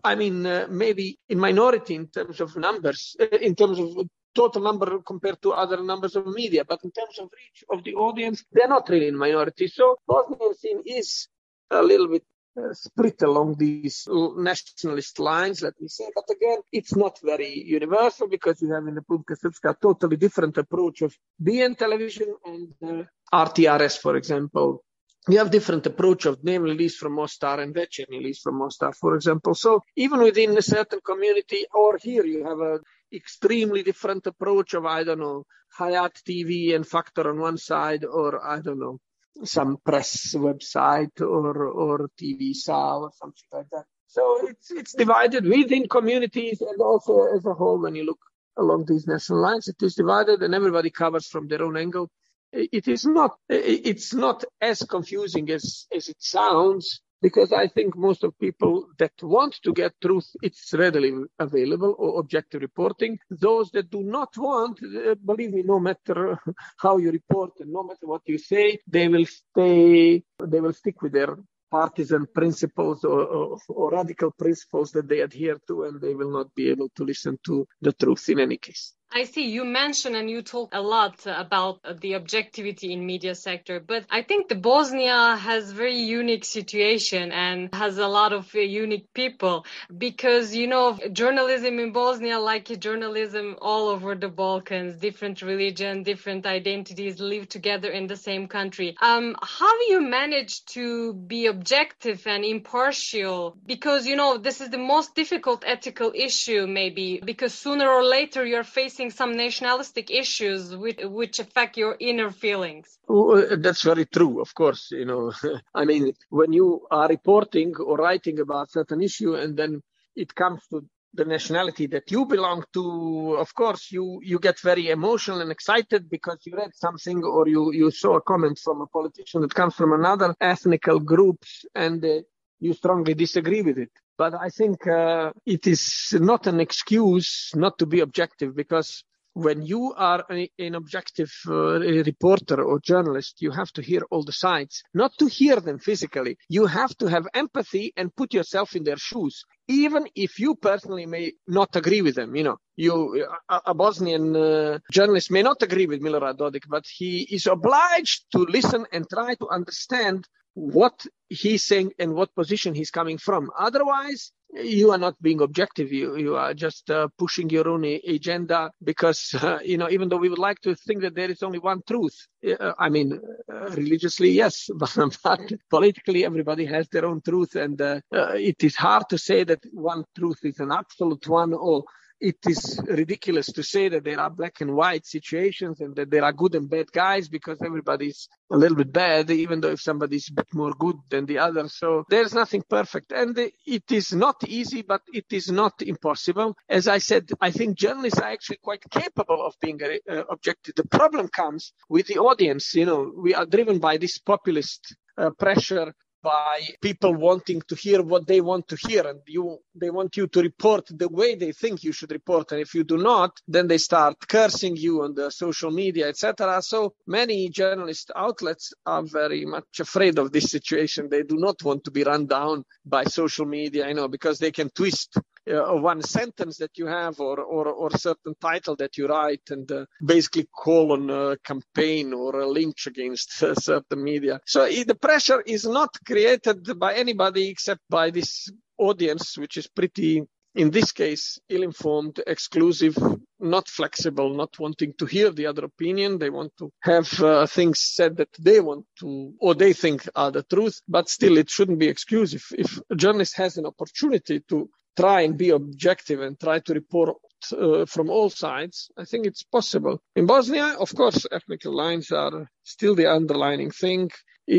I 0.02 0.14
mean, 0.14 0.46
uh, 0.46 0.66
maybe 0.68 1.18
in 1.28 1.38
minority 1.38 1.94
in 1.94 2.08
terms 2.08 2.40
of 2.40 2.56
numbers, 2.56 3.16
uh, 3.20 3.36
in 3.36 3.54
terms 3.54 3.78
of 3.78 4.06
total 4.34 4.62
number 4.62 4.98
compared 5.00 5.40
to 5.42 5.52
other 5.52 5.82
numbers 5.82 6.16
of 6.16 6.26
media, 6.26 6.64
but 6.64 6.80
in 6.84 6.90
terms 6.90 7.18
of 7.18 7.30
reach 7.32 7.64
of 7.70 7.84
the 7.84 7.94
audience, 7.94 8.44
they're 8.52 8.68
not 8.68 8.88
really 8.88 9.08
in 9.08 9.16
minority. 9.16 9.68
So 9.68 9.98
Bosnian 10.06 10.54
scene 10.54 10.82
is 10.84 11.28
a 11.70 11.82
little 11.82 12.08
bit 12.08 12.24
uh, 12.56 12.72
split 12.72 13.22
along 13.22 13.56
these 13.58 14.06
nationalist 14.36 15.18
lines, 15.18 15.62
let 15.62 15.74
me 15.80 15.88
say. 15.88 16.08
But 16.14 16.24
again, 16.30 16.58
it's 16.70 16.94
not 16.94 17.18
very 17.22 17.52
universal 17.66 18.28
because 18.28 18.62
you 18.62 18.72
have 18.72 18.86
in 18.86 18.94
the 18.94 19.00
Republika 19.00 19.36
Srpska 19.36 19.70
a 19.70 19.76
totally 19.80 20.16
different 20.16 20.56
approach 20.56 21.02
of 21.02 21.16
BN 21.42 21.76
television 21.76 22.34
and 22.44 22.72
uh, 22.82 23.02
RTRS, 23.32 23.98
for 23.98 24.16
example. 24.16 24.83
You 25.26 25.38
have 25.38 25.50
different 25.50 25.86
approach 25.86 26.26
of 26.26 26.42
Dnevni 26.42 26.76
list 26.76 26.98
from 26.98 27.14
Mostar 27.14 27.60
and 27.60 27.74
Večernji 27.74 28.22
list 28.22 28.42
from 28.42 28.58
Mostar, 28.58 28.92
for 28.92 29.14
example. 29.14 29.54
So 29.54 29.80
even 29.96 30.20
within 30.20 30.56
a 30.58 30.62
certain 30.62 31.00
community, 31.00 31.64
or 31.72 31.96
here 31.96 32.26
you 32.26 32.44
have 32.44 32.60
a 32.60 32.80
extremely 33.10 33.82
different 33.82 34.26
approach 34.26 34.74
of, 34.74 34.84
I 34.84 35.02
don't 35.04 35.20
know, 35.20 35.46
Hayat 35.78 36.22
TV 36.28 36.74
and 36.74 36.86
Factor 36.86 37.30
on 37.30 37.38
one 37.38 37.56
side, 37.56 38.04
or 38.04 38.44
I 38.46 38.60
don't 38.60 38.78
know, 38.78 38.98
some 39.44 39.78
press 39.82 40.34
website 40.34 41.20
or, 41.20 41.68
or 41.68 42.10
TV 42.20 42.54
Sa 42.54 42.98
or 42.98 43.10
something 43.14 43.48
like 43.50 43.70
that. 43.72 43.84
So 44.06 44.46
it's, 44.46 44.70
it's 44.70 44.92
divided 44.92 45.44
within 45.44 45.88
communities 45.88 46.60
and 46.60 46.80
also 46.80 47.34
as 47.34 47.44
a 47.46 47.54
whole 47.54 47.80
when 47.80 47.96
you 47.96 48.04
look 48.04 48.20
along 48.56 48.84
these 48.84 49.06
national 49.06 49.40
lines, 49.40 49.68
it 49.68 49.82
is 49.82 49.94
divided 49.94 50.42
and 50.42 50.54
everybody 50.54 50.90
covers 50.90 51.26
from 51.26 51.48
their 51.48 51.62
own 51.62 51.76
angle. 51.76 52.10
It 52.56 52.86
is 52.86 53.04
not, 53.04 53.32
it's 53.48 54.14
not 54.14 54.44
as 54.60 54.82
confusing 54.82 55.50
as, 55.50 55.86
as 55.94 56.08
it 56.08 56.16
sounds 56.20 57.00
because 57.20 57.52
I 57.52 57.68
think 57.68 57.96
most 57.96 58.22
of 58.22 58.38
people 58.38 58.88
that 58.98 59.12
want 59.22 59.54
to 59.64 59.72
get 59.72 59.92
truth, 60.00 60.28
it's 60.42 60.72
readily 60.74 61.12
available 61.38 61.94
or 61.98 62.20
objective 62.20 62.60
reporting. 62.60 63.18
Those 63.30 63.70
that 63.70 63.90
do 63.90 64.02
not 64.02 64.36
want, 64.36 64.78
uh, 64.84 65.14
believe 65.24 65.52
me, 65.54 65.62
no 65.64 65.80
matter 65.80 66.38
how 66.78 66.98
you 66.98 67.10
report 67.10 67.52
and 67.60 67.72
no 67.72 67.82
matter 67.82 68.06
what 68.06 68.22
you 68.26 68.36
say, 68.38 68.78
they 68.86 69.08
will 69.08 69.24
stay, 69.26 70.22
they 70.38 70.60
will 70.60 70.74
stick 70.74 71.00
with 71.02 71.12
their 71.12 71.36
partisan 71.70 72.26
principles 72.32 73.02
or, 73.04 73.22
or, 73.24 73.58
or 73.68 73.90
radical 73.90 74.30
principles 74.30 74.92
that 74.92 75.08
they 75.08 75.20
adhere 75.20 75.56
to, 75.66 75.84
and 75.84 76.00
they 76.00 76.14
will 76.14 76.30
not 76.30 76.54
be 76.54 76.68
able 76.68 76.90
to 76.94 77.04
listen 77.04 77.38
to 77.44 77.66
the 77.80 77.92
truth 77.92 78.28
in 78.28 78.38
any 78.38 78.58
case. 78.58 78.92
I 79.16 79.22
see 79.22 79.46
you 79.48 79.64
mention 79.64 80.16
and 80.16 80.28
you 80.28 80.42
talk 80.42 80.70
a 80.72 80.82
lot 80.82 81.24
about 81.24 81.78
the 82.00 82.16
objectivity 82.16 82.92
in 82.92 83.06
media 83.06 83.36
sector, 83.36 83.78
but 83.78 84.04
I 84.10 84.22
think 84.22 84.48
the 84.48 84.56
Bosnia 84.56 85.36
has 85.36 85.70
very 85.70 86.00
unique 86.00 86.44
situation 86.44 87.30
and 87.30 87.72
has 87.72 87.98
a 87.98 88.08
lot 88.08 88.32
of 88.32 88.52
uh, 88.56 88.58
unique 88.58 89.14
people 89.14 89.66
because 89.96 90.56
you 90.56 90.66
know 90.66 90.98
journalism 91.12 91.78
in 91.78 91.92
Bosnia 91.92 92.40
like 92.40 92.66
journalism 92.80 93.56
all 93.62 93.86
over 93.86 94.16
the 94.16 94.28
Balkans, 94.28 94.96
different 94.96 95.42
religion, 95.42 96.02
different 96.02 96.44
identities 96.44 97.20
live 97.20 97.48
together 97.48 97.90
in 97.90 98.08
the 98.08 98.16
same 98.16 98.48
country. 98.48 98.96
Um, 99.00 99.36
how 99.40 99.78
do 99.78 99.92
you 99.92 100.00
manage 100.00 100.64
to 100.78 101.14
be 101.14 101.46
objective 101.46 102.26
and 102.26 102.44
impartial? 102.44 103.56
Because 103.64 104.08
you 104.08 104.16
know 104.16 104.38
this 104.38 104.60
is 104.60 104.70
the 104.70 104.84
most 104.94 105.14
difficult 105.14 105.62
ethical 105.64 106.10
issue 106.12 106.66
maybe 106.66 107.22
because 107.24 107.54
sooner 107.54 107.88
or 107.88 108.02
later 108.02 108.44
you're 108.44 108.64
facing 108.64 109.03
some 109.10 109.36
nationalistic 109.36 110.10
issues 110.10 110.74
which, 110.74 111.00
which 111.02 111.38
affect 111.38 111.76
your 111.76 111.96
inner 112.00 112.30
feelings. 112.30 112.98
Well, 113.08 113.56
that's 113.58 113.82
very 113.82 114.06
true, 114.06 114.40
of 114.40 114.54
course. 114.54 114.90
You 114.90 115.04
know, 115.04 115.32
I 115.74 115.84
mean, 115.84 116.12
when 116.30 116.52
you 116.52 116.86
are 116.90 117.08
reporting 117.08 117.74
or 117.76 117.96
writing 117.96 118.40
about 118.40 118.70
certain 118.70 119.02
issue 119.02 119.34
and 119.34 119.56
then 119.56 119.82
it 120.16 120.34
comes 120.34 120.66
to 120.68 120.84
the 121.14 121.24
nationality 121.24 121.86
that 121.86 122.10
you 122.10 122.26
belong 122.26 122.64
to, 122.72 123.36
of 123.38 123.54
course, 123.54 123.92
you, 123.92 124.20
you 124.22 124.38
get 124.38 124.58
very 124.58 124.90
emotional 124.90 125.40
and 125.40 125.50
excited 125.50 126.10
because 126.10 126.38
you 126.44 126.56
read 126.56 126.74
something 126.74 127.22
or 127.22 127.46
you, 127.48 127.72
you 127.72 127.90
saw 127.90 128.16
a 128.16 128.20
comment 128.20 128.58
from 128.58 128.80
a 128.80 128.86
politician 128.86 129.40
that 129.42 129.54
comes 129.54 129.74
from 129.74 129.92
another 129.92 130.34
ethnical 130.40 130.98
group 130.98 131.44
and 131.74 132.04
uh, 132.04 132.20
you 132.58 132.72
strongly 132.74 133.14
disagree 133.14 133.62
with 133.62 133.78
it. 133.78 133.90
But 134.16 134.34
I 134.34 134.48
think 134.48 134.86
uh, 134.86 135.32
it 135.44 135.66
is 135.66 136.14
not 136.20 136.46
an 136.46 136.60
excuse 136.60 137.50
not 137.54 137.78
to 137.78 137.86
be 137.86 138.00
objective 138.00 138.54
because 138.54 139.02
when 139.34 139.62
you 139.62 139.92
are 139.96 140.24
a, 140.30 140.48
an 140.58 140.76
objective 140.76 141.32
uh, 141.48 141.80
reporter 141.80 142.62
or 142.62 142.78
journalist, 142.78 143.42
you 143.42 143.50
have 143.50 143.70
to 143.72 143.82
hear 143.82 144.02
all 144.10 144.22
the 144.22 144.32
sides, 144.32 144.82
not 144.94 145.12
to 145.18 145.26
hear 145.26 145.56
them 145.60 145.78
physically. 145.78 146.38
You 146.48 146.66
have 146.66 146.96
to 146.98 147.06
have 147.06 147.26
empathy 147.34 147.92
and 147.96 148.14
put 148.14 148.32
yourself 148.32 148.76
in 148.76 148.84
their 148.84 148.96
shoes, 148.96 149.44
even 149.66 150.06
if 150.14 150.38
you 150.38 150.54
personally 150.54 151.06
may 151.06 151.32
not 151.48 151.74
agree 151.74 152.00
with 152.00 152.14
them. 152.14 152.36
You 152.36 152.44
know, 152.44 152.56
you 152.76 153.26
a, 153.48 153.60
a 153.66 153.74
Bosnian 153.74 154.36
uh, 154.36 154.78
journalist 154.92 155.30
may 155.32 155.42
not 155.42 155.62
agree 155.62 155.86
with 155.86 156.00
Milorad 156.00 156.38
Dodik, 156.38 156.68
but 156.68 156.84
he 156.86 157.22
is 157.22 157.46
obliged 157.48 158.26
to 158.32 158.38
listen 158.38 158.86
and 158.92 159.04
try 159.10 159.34
to 159.34 159.48
understand 159.48 160.28
what 160.54 161.04
he's 161.28 161.64
saying 161.64 161.92
and 161.98 162.14
what 162.14 162.34
position 162.34 162.74
he's 162.74 162.90
coming 162.90 163.18
from. 163.18 163.50
Otherwise, 163.58 164.32
you 164.52 164.92
are 164.92 164.98
not 164.98 165.20
being 165.20 165.40
objective. 165.40 165.92
You 165.92 166.16
you 166.16 166.36
are 166.36 166.54
just 166.54 166.88
uh, 166.90 167.08
pushing 167.18 167.50
your 167.50 167.68
own 167.68 167.84
agenda 167.84 168.70
because 168.82 169.34
uh, 169.34 169.58
you 169.64 169.76
know 169.76 169.90
even 169.90 170.08
though 170.08 170.16
we 170.16 170.28
would 170.28 170.38
like 170.38 170.60
to 170.60 170.74
think 170.74 171.02
that 171.02 171.14
there 171.14 171.30
is 171.30 171.42
only 171.42 171.58
one 171.58 171.82
truth. 171.86 172.16
Uh, 172.46 172.72
I 172.78 172.88
mean, 172.88 173.20
uh, 173.52 173.70
religiously 173.70 174.30
yes, 174.30 174.70
but, 174.76 174.96
but, 175.22 175.52
politically 175.70 176.24
everybody 176.24 176.64
has 176.66 176.88
their 176.88 177.06
own 177.06 177.20
truth, 177.20 177.56
and 177.56 177.80
uh, 177.80 178.00
uh, 178.14 178.34
it 178.34 178.62
is 178.62 178.76
hard 178.76 179.08
to 179.10 179.18
say 179.18 179.44
that 179.44 179.60
one 179.72 180.04
truth 180.16 180.38
is 180.44 180.60
an 180.60 180.70
absolute 180.70 181.26
one 181.26 181.52
or 181.52 181.84
it 182.24 182.38
is 182.48 182.80
ridiculous 182.86 183.52
to 183.52 183.62
say 183.62 183.90
that 183.90 184.02
there 184.02 184.18
are 184.18 184.30
black 184.30 184.62
and 184.62 184.74
white 184.74 185.04
situations 185.04 185.82
and 185.82 185.94
that 185.94 186.10
there 186.10 186.24
are 186.24 186.32
good 186.32 186.54
and 186.54 186.70
bad 186.70 186.90
guys 186.90 187.28
because 187.28 187.60
everybody's 187.60 188.28
a 188.50 188.56
little 188.56 188.78
bit 188.78 188.90
bad, 188.90 189.30
even 189.30 189.60
though 189.60 189.72
if 189.72 189.82
somebody's 189.82 190.30
a 190.30 190.32
bit 190.32 190.54
more 190.54 190.72
good 190.72 190.96
than 191.10 191.26
the 191.26 191.38
other. 191.38 191.68
So 191.68 192.04
there's 192.08 192.32
nothing 192.32 192.62
perfect. 192.66 193.12
And 193.12 193.38
it 193.38 193.92
is 193.92 194.14
not 194.14 194.36
easy, 194.48 194.80
but 194.80 195.02
it 195.12 195.26
is 195.30 195.50
not 195.50 195.82
impossible. 195.82 196.56
As 196.66 196.88
I 196.88 196.96
said, 196.96 197.28
I 197.42 197.50
think 197.50 197.76
journalists 197.76 198.18
are 198.18 198.32
actually 198.32 198.60
quite 198.62 198.82
capable 198.90 199.44
of 199.44 199.54
being 199.60 199.78
uh, 199.82 200.22
objective. 200.30 200.76
The 200.76 200.88
problem 200.88 201.28
comes 201.28 201.74
with 201.90 202.06
the 202.06 202.18
audience. 202.18 202.74
You 202.74 202.86
know, 202.86 203.12
we 203.14 203.34
are 203.34 203.44
driven 203.44 203.80
by 203.80 203.98
this 203.98 204.16
populist 204.16 204.96
uh, 205.18 205.30
pressure 205.38 205.94
by 206.24 206.56
people 206.80 207.14
wanting 207.14 207.60
to 207.68 207.76
hear 207.76 208.02
what 208.02 208.26
they 208.26 208.40
want 208.40 208.66
to 208.68 208.76
hear 208.88 209.06
and 209.06 209.20
you 209.26 209.58
they 209.82 209.90
want 209.90 210.16
you 210.16 210.26
to 210.26 210.40
report 210.40 210.84
the 211.02 211.08
way 211.08 211.34
they 211.36 211.52
think 211.52 211.84
you 211.84 211.92
should 211.92 212.12
report 212.12 212.50
and 212.52 212.60
if 212.60 212.74
you 212.74 212.84
do 212.84 212.98
not 212.98 213.32
then 213.54 213.68
they 213.68 213.78
start 213.78 214.16
cursing 214.28 214.76
you 214.76 215.02
on 215.04 215.14
the 215.14 215.30
social 215.30 215.70
media 215.70 216.08
etc 216.08 216.60
so 216.62 216.94
many 217.06 217.48
journalist 217.50 218.10
outlets 218.16 218.72
are 218.86 219.02
very 219.02 219.44
much 219.44 219.80
afraid 219.80 220.18
of 220.18 220.32
this 220.32 220.50
situation. 220.50 221.08
They 221.10 221.22
do 221.22 221.36
not 221.36 221.62
want 221.62 221.84
to 221.84 221.90
be 221.90 222.04
run 222.04 222.26
down 222.26 222.64
by 222.84 223.04
social 223.04 223.46
media 223.46 223.88
you 223.88 223.94
know 223.94 224.08
because 224.08 224.38
they 224.38 224.50
can 224.50 224.70
twist 224.70 225.18
uh, 225.50 225.74
one 225.74 226.02
sentence 226.02 226.58
that 226.58 226.76
you 226.78 226.86
have 226.86 227.20
or, 227.20 227.40
or, 227.40 227.68
or 227.68 227.90
certain 227.90 228.34
title 228.40 228.76
that 228.76 228.96
you 228.96 229.06
write 229.06 229.42
and 229.50 229.70
uh, 229.70 229.84
basically 230.04 230.46
call 230.46 230.92
on 230.92 231.10
a 231.10 231.36
campaign 231.38 232.12
or 232.12 232.40
a 232.40 232.46
lynch 232.46 232.86
against 232.86 233.42
uh, 233.42 233.54
certain 233.70 234.02
media. 234.02 234.40
So 234.46 234.66
the 234.66 234.94
pressure 234.94 235.40
is 235.40 235.64
not 235.64 235.90
created 236.06 236.78
by 236.78 236.94
anybody 236.94 237.48
except 237.48 237.82
by 237.88 238.10
this 238.10 238.50
audience, 238.78 239.38
which 239.38 239.56
is 239.56 239.66
pretty 239.66 240.24
in 240.54 240.70
this 240.70 240.92
case, 240.92 241.38
ill-informed, 241.48 242.20
exclusive, 242.26 242.96
not 243.40 243.68
flexible, 243.68 244.34
not 244.34 244.56
wanting 244.58 244.94
to 244.98 245.06
hear 245.06 245.30
the 245.30 245.46
other 245.46 245.64
opinion. 245.64 246.18
They 246.18 246.30
want 246.30 246.52
to 246.58 246.70
have 246.82 247.20
uh, 247.20 247.46
things 247.46 247.80
said 247.80 248.16
that 248.18 248.28
they 248.38 248.60
want 248.60 248.86
to, 249.00 249.34
or 249.40 249.54
they 249.54 249.72
think 249.72 250.08
are 250.14 250.30
the 250.30 250.44
truth, 250.44 250.80
but 250.88 251.08
still 251.08 251.38
it 251.38 251.50
shouldn't 251.50 251.80
be 251.80 251.88
exclusive. 251.88 252.44
If 252.56 252.78
a 252.88 252.94
journalist 252.94 253.36
has 253.36 253.56
an 253.56 253.66
opportunity 253.66 254.40
to 254.48 254.70
try 254.96 255.22
and 255.22 255.36
be 255.36 255.50
objective 255.50 256.20
and 256.20 256.38
try 256.38 256.60
to 256.60 256.74
report 256.74 257.16
uh, 257.52 257.84
from 257.86 258.10
all 258.10 258.30
sides, 258.30 258.90
I 258.96 259.04
think 259.04 259.26
it's 259.26 259.42
possible. 259.42 260.00
In 260.16 260.26
Bosnia, 260.26 260.76
of 260.78 260.94
course, 260.94 261.26
ethnic 261.30 261.64
lines 261.64 262.10
are 262.10 262.48
still 262.62 262.94
the 262.94 263.10
underlining 263.10 263.70
thing. 263.70 264.10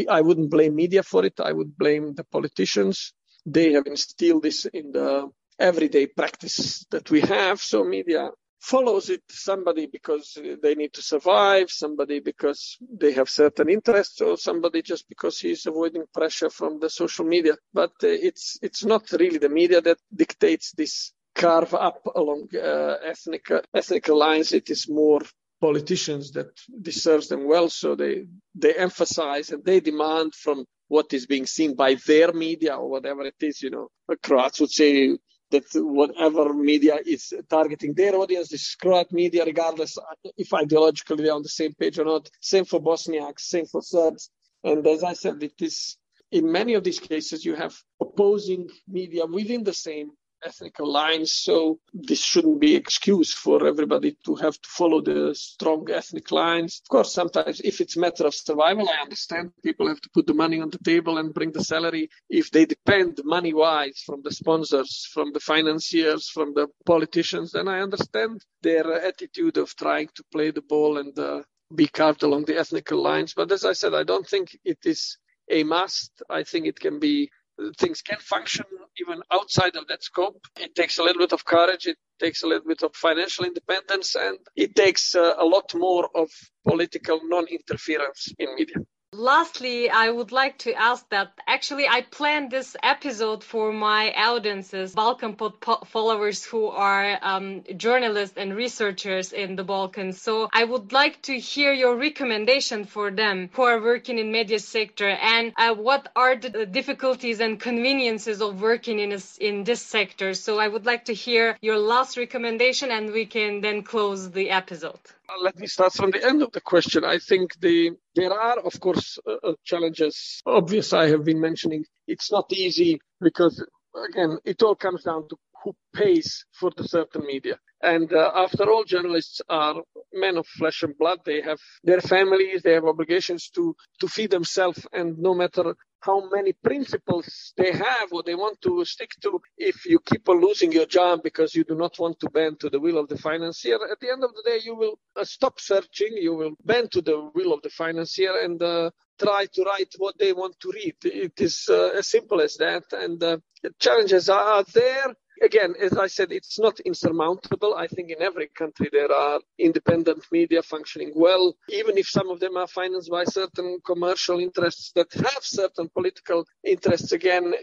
I 0.09 0.21
wouldn't 0.21 0.51
blame 0.51 0.75
media 0.75 1.03
for 1.03 1.25
it. 1.25 1.39
I 1.39 1.51
would 1.51 1.77
blame 1.77 2.13
the 2.15 2.23
politicians. 2.23 3.13
They 3.45 3.73
have 3.73 3.87
instilled 3.87 4.43
this 4.43 4.65
in 4.65 4.91
the 4.91 5.29
everyday 5.59 6.07
practice 6.07 6.85
that 6.91 7.09
we 7.09 7.21
have. 7.21 7.61
So 7.61 7.83
media 7.83 8.29
follows 8.59 9.09
it 9.09 9.21
somebody 9.29 9.85
because 9.85 10.37
they 10.61 10.75
need 10.75 10.93
to 10.93 11.01
survive, 11.01 11.69
somebody 11.69 12.19
because 12.19 12.77
they 12.81 13.11
have 13.13 13.29
certain 13.29 13.69
interests, 13.69 14.21
or 14.21 14.37
somebody 14.37 14.81
just 14.81 15.07
because 15.09 15.39
he's 15.39 15.65
avoiding 15.65 16.03
pressure 16.13 16.49
from 16.49 16.79
the 16.79 16.89
social 16.89 17.25
media. 17.25 17.55
But 17.73 17.91
uh, 18.03 18.07
it's 18.07 18.57
it's 18.61 18.83
not 18.83 19.11
really 19.11 19.37
the 19.37 19.49
media 19.49 19.81
that 19.81 19.97
dictates 20.15 20.71
this 20.71 21.13
carve 21.35 21.73
up 21.73 22.05
along 22.15 22.47
uh, 22.55 22.95
ethnic 23.03 23.51
ethnic 23.73 24.07
lines. 24.07 24.51
It 24.53 24.69
is 24.69 24.89
more 24.89 25.21
politicians 25.61 26.31
that 26.31 26.47
this 26.67 27.03
serves 27.03 27.27
them 27.27 27.47
well, 27.47 27.69
so 27.69 27.95
they 27.95 28.25
they 28.55 28.73
emphasize 28.73 29.49
and 29.51 29.63
they 29.63 29.79
demand 29.79 30.33
from 30.33 30.65
what 30.87 31.13
is 31.13 31.25
being 31.25 31.45
seen 31.45 31.75
by 31.75 31.95
their 32.07 32.31
media 32.33 32.75
or 32.75 32.89
whatever 32.89 33.23
it 33.23 33.35
is. 33.41 33.61
You 33.61 33.71
know, 33.71 33.87
Croats 34.23 34.59
would 34.59 34.71
say 34.71 35.17
that 35.51 35.63
whatever 35.75 36.53
media 36.53 36.97
is 37.05 37.33
targeting 37.49 37.93
their 37.93 38.15
audience, 38.15 38.51
is 38.51 38.75
Croat 38.81 39.11
media, 39.11 39.45
regardless 39.45 39.97
if 40.37 40.49
ideologically 40.49 41.17
they're 41.17 41.33
on 41.33 41.43
the 41.43 41.49
same 41.49 41.73
page 41.73 41.99
or 41.99 42.05
not. 42.05 42.29
Same 42.41 42.65
for 42.65 42.81
Bosniaks, 42.81 43.41
same 43.41 43.65
for 43.65 43.81
Serbs. 43.81 44.29
And 44.63 44.85
as 44.87 45.03
I 45.03 45.13
said, 45.13 45.41
it 45.43 45.61
is 45.61 45.97
in 46.31 46.51
many 46.51 46.73
of 46.73 46.83
these 46.83 46.99
cases 46.99 47.45
you 47.45 47.55
have 47.55 47.75
opposing 48.01 48.69
media 48.87 49.25
within 49.25 49.63
the 49.63 49.73
same 49.73 50.11
ethnic 50.45 50.79
lines. 50.79 51.33
So 51.33 51.79
this 51.93 52.23
shouldn't 52.23 52.59
be 52.59 52.75
excuse 52.75 53.33
for 53.33 53.65
everybody 53.67 54.17
to 54.25 54.35
have 54.35 54.61
to 54.61 54.69
follow 54.69 55.01
the 55.01 55.33
strong 55.35 55.89
ethnic 55.91 56.31
lines. 56.31 56.81
Of 56.83 56.89
course, 56.89 57.13
sometimes 57.13 57.61
if 57.61 57.81
it's 57.81 57.95
a 57.95 57.99
matter 57.99 58.25
of 58.25 58.35
survival, 58.35 58.87
I 58.87 59.01
understand 59.01 59.51
people 59.63 59.87
have 59.87 60.01
to 60.01 60.09
put 60.13 60.27
the 60.27 60.33
money 60.33 60.61
on 60.61 60.69
the 60.69 60.79
table 60.79 61.17
and 61.17 61.33
bring 61.33 61.51
the 61.51 61.63
salary. 61.63 62.09
If 62.29 62.51
they 62.51 62.65
depend 62.65 63.21
money 63.23 63.53
wise 63.53 64.03
from 64.05 64.21
the 64.23 64.31
sponsors, 64.31 65.07
from 65.13 65.33
the 65.33 65.39
financiers, 65.39 66.29
from 66.29 66.53
the 66.53 66.67
politicians, 66.85 67.51
then 67.51 67.67
I 67.67 67.81
understand 67.81 68.43
their 68.61 68.85
attitude 69.01 69.57
of 69.57 69.75
trying 69.75 70.09
to 70.15 70.23
play 70.31 70.51
the 70.51 70.61
ball 70.61 70.97
and 70.97 71.17
uh, 71.17 71.41
be 71.73 71.87
carved 71.87 72.23
along 72.23 72.45
the 72.45 72.57
ethnical 72.57 73.01
lines. 73.01 73.33
But 73.33 73.51
as 73.51 73.65
I 73.65 73.73
said, 73.73 73.93
I 73.93 74.03
don't 74.03 74.27
think 74.27 74.57
it 74.63 74.79
is 74.85 75.17
a 75.49 75.63
must. 75.63 76.21
I 76.29 76.43
think 76.43 76.67
it 76.67 76.79
can 76.79 76.99
be 76.99 77.29
things 77.77 78.01
can 78.01 78.17
function 78.19 78.65
even 78.99 79.21
outside 79.31 79.75
of 79.75 79.87
that 79.87 80.03
scope. 80.03 80.45
It 80.59 80.75
takes 80.75 80.97
a 80.97 81.03
little 81.03 81.19
bit 81.19 81.33
of 81.33 81.45
courage. 81.45 81.85
It 81.87 81.97
takes 82.19 82.43
a 82.43 82.47
little 82.47 82.67
bit 82.67 82.83
of 82.83 82.95
financial 82.95 83.45
independence 83.45 84.15
and 84.15 84.37
it 84.55 84.75
takes 84.75 85.15
uh, 85.15 85.33
a 85.37 85.45
lot 85.45 85.73
more 85.75 86.09
of 86.15 86.29
political 86.67 87.19
non-interference 87.23 88.33
in 88.39 88.55
media. 88.55 88.77
Lastly, 89.17 89.89
I 89.89 90.09
would 90.09 90.33
like 90.33 90.57
to 90.59 90.73
ask 90.73 91.07
that 91.07 91.31
actually 91.47 91.87
I 91.87 92.01
planned 92.01 92.51
this 92.51 92.75
episode 92.83 93.45
for 93.45 93.71
my 93.71 94.11
audiences, 94.11 94.93
Balkan 94.93 95.35
Pod 95.35 95.53
followers 95.87 96.43
who 96.43 96.67
are 96.67 97.17
um, 97.21 97.63
journalists 97.77 98.37
and 98.37 98.53
researchers 98.53 99.31
in 99.31 99.55
the 99.55 99.63
Balkans. 99.63 100.21
So 100.21 100.49
I 100.51 100.65
would 100.65 100.91
like 100.91 101.21
to 101.23 101.39
hear 101.39 101.71
your 101.71 101.95
recommendation 101.95 102.83
for 102.83 103.09
them 103.09 103.49
who 103.53 103.61
are 103.61 103.81
working 103.81 104.19
in 104.19 104.33
media 104.33 104.59
sector 104.59 105.07
and 105.07 105.53
uh, 105.55 105.73
what 105.75 106.11
are 106.17 106.35
the 106.35 106.65
difficulties 106.65 107.39
and 107.39 107.57
conveniences 107.57 108.41
of 108.41 108.61
working 108.61 108.99
in, 108.99 109.13
a, 109.13 109.19
in 109.39 109.63
this 109.63 109.81
sector. 109.81 110.33
So 110.33 110.59
I 110.59 110.67
would 110.67 110.85
like 110.85 111.05
to 111.05 111.13
hear 111.13 111.57
your 111.61 111.79
last 111.79 112.17
recommendation 112.17 112.91
and 112.91 113.13
we 113.13 113.25
can 113.25 113.61
then 113.61 113.83
close 113.83 114.29
the 114.29 114.49
episode. 114.49 114.99
Let 115.41 115.57
me 115.59 115.67
start 115.67 115.93
from 115.93 116.11
the 116.11 116.23
end 116.25 116.41
of 116.43 116.51
the 116.51 116.61
question. 116.61 117.03
I 117.05 117.19
think 117.19 117.59
the 117.59 117.91
there 118.15 118.33
are, 118.33 118.59
of 118.59 118.79
course, 118.79 119.19
uh, 119.27 119.49
uh, 119.49 119.53
challenges. 119.63 120.41
Obvious, 120.45 120.93
I 120.93 121.07
have 121.09 121.25
been 121.25 121.41
mentioning. 121.41 121.85
It's 122.07 122.31
not 122.31 122.45
easy 122.53 122.99
because, 123.21 123.63
again, 124.09 124.39
it 124.45 124.63
all 124.63 124.75
comes 124.75 125.03
down 125.03 125.27
to 125.29 125.37
who 125.63 125.75
pays 125.93 126.45
for 126.53 126.71
the 126.77 126.87
certain 126.87 127.25
media. 127.25 127.59
And 127.81 128.11
uh, 128.13 128.31
after 128.35 128.71
all, 128.71 128.83
journalists 128.85 129.41
are 129.49 129.75
men 130.13 130.37
of 130.37 130.47
flesh 130.47 130.83
and 130.83 130.97
blood. 130.97 131.19
They 131.25 131.41
have 131.41 131.59
their 131.83 132.01
families, 132.01 132.61
they 132.63 132.73
have 132.73 132.85
obligations 132.85 133.49
to, 133.51 133.75
to 134.01 134.07
feed 134.07 134.31
themselves. 134.31 134.87
And 134.93 135.17
no 135.19 135.33
matter 135.35 135.75
how 136.05 136.29
many 136.29 136.53
principles 136.53 137.53
they 137.57 137.71
have 137.71 138.11
or 138.11 138.21
they 138.23 138.35
want 138.35 138.61
to 138.61 138.85
stick 138.85 139.11
to, 139.21 139.41
if 139.57 139.85
you 139.85 139.99
keep 139.99 140.29
on 140.29 140.39
losing 140.39 140.71
your 140.71 140.85
job 140.85 141.23
because 141.23 141.55
you 141.55 141.63
do 141.63 141.75
not 141.75 141.97
want 141.97 142.19
to 142.19 142.29
bend 142.29 142.59
to 142.59 142.69
the 142.69 142.79
will 142.79 142.99
of 142.99 143.09
the 143.09 143.17
financier, 143.17 143.79
at 143.91 143.99
the 143.99 144.11
end 144.11 144.23
of 144.23 144.31
the 144.35 144.43
day, 144.45 144.59
you 144.63 144.75
will 144.75 144.99
uh, 145.15 145.23
stop 145.23 145.59
searching, 145.59 146.11
you 146.15 146.35
will 146.35 146.53
bend 146.63 146.91
to 146.91 147.01
the 147.01 147.31
will 147.33 147.53
of 147.53 147.61
the 147.63 147.69
financier 147.69 148.33
and 148.43 148.61
uh, 148.61 148.91
try 149.19 149.47
to 149.51 149.63
write 149.63 149.93
what 149.97 150.17
they 150.19 150.31
want 150.31 150.59
to 150.59 150.71
read. 150.71 150.95
It 151.03 151.41
is 151.41 151.67
uh, 151.69 151.89
as 151.97 152.07
simple 152.07 152.39
as 152.39 152.55
that. 152.57 152.83
And 152.91 153.21
uh, 153.23 153.37
challenges 153.79 154.29
are 154.29 154.63
there 154.73 155.15
again, 155.41 155.75
as 155.79 155.97
I 155.97 156.07
said, 156.07 156.31
it's 156.31 156.59
not 156.59 156.79
insurmountable. 156.81 157.75
I 157.75 157.87
think 157.87 158.11
in 158.11 158.21
every 158.21 158.47
country 158.47 158.89
there 158.91 159.11
are 159.11 159.39
independent 159.59 160.25
media 160.31 160.61
functioning 160.61 161.11
well, 161.15 161.55
even 161.69 161.97
if 161.97 162.07
some 162.07 162.29
of 162.29 162.39
them 162.39 162.57
are 162.57 162.67
financed 162.67 163.11
by 163.11 163.25
certain 163.25 163.79
commercial 163.85 164.39
interests 164.39 164.91
that 164.95 165.13
have 165.13 165.43
certain 165.43 165.89
political 165.89 166.45
interests. 166.63 167.11
Again, 167.11 167.53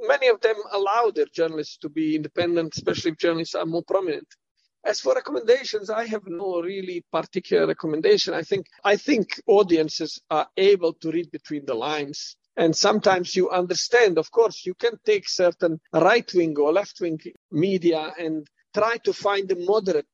many 0.00 0.28
of 0.28 0.40
them 0.40 0.56
allow 0.72 1.10
their 1.14 1.26
journalists 1.32 1.78
to 1.78 1.88
be 1.88 2.16
independent, 2.16 2.76
especially 2.76 3.12
if 3.12 3.18
journalists 3.18 3.54
are 3.54 3.66
more 3.66 3.84
prominent. 3.84 4.28
As 4.84 5.00
for 5.00 5.14
recommendations, 5.14 5.90
I 5.90 6.06
have 6.06 6.22
no 6.26 6.62
really 6.62 7.04
particular 7.12 7.66
recommendation. 7.66 8.32
I 8.32 8.42
think 8.42 8.66
I 8.84 8.96
think 8.96 9.40
audiences 9.46 10.20
are 10.30 10.48
able 10.56 10.92
to 10.94 11.10
read 11.10 11.30
between 11.32 11.66
the 11.66 11.74
lines 11.74 12.36
and 12.58 12.76
sometimes 12.76 13.36
you 13.36 13.48
understand, 13.50 14.18
of 14.18 14.30
course, 14.32 14.66
you 14.66 14.74
can 14.74 14.98
take 15.06 15.28
certain 15.28 15.80
right 15.92 16.30
wing 16.34 16.58
or 16.58 16.72
left 16.72 17.00
wing 17.00 17.20
media 17.52 18.12
and 18.18 18.46
try 18.74 18.96
to 19.04 19.12
find 19.12 19.48
the 19.48 19.56
moderate 19.56 20.06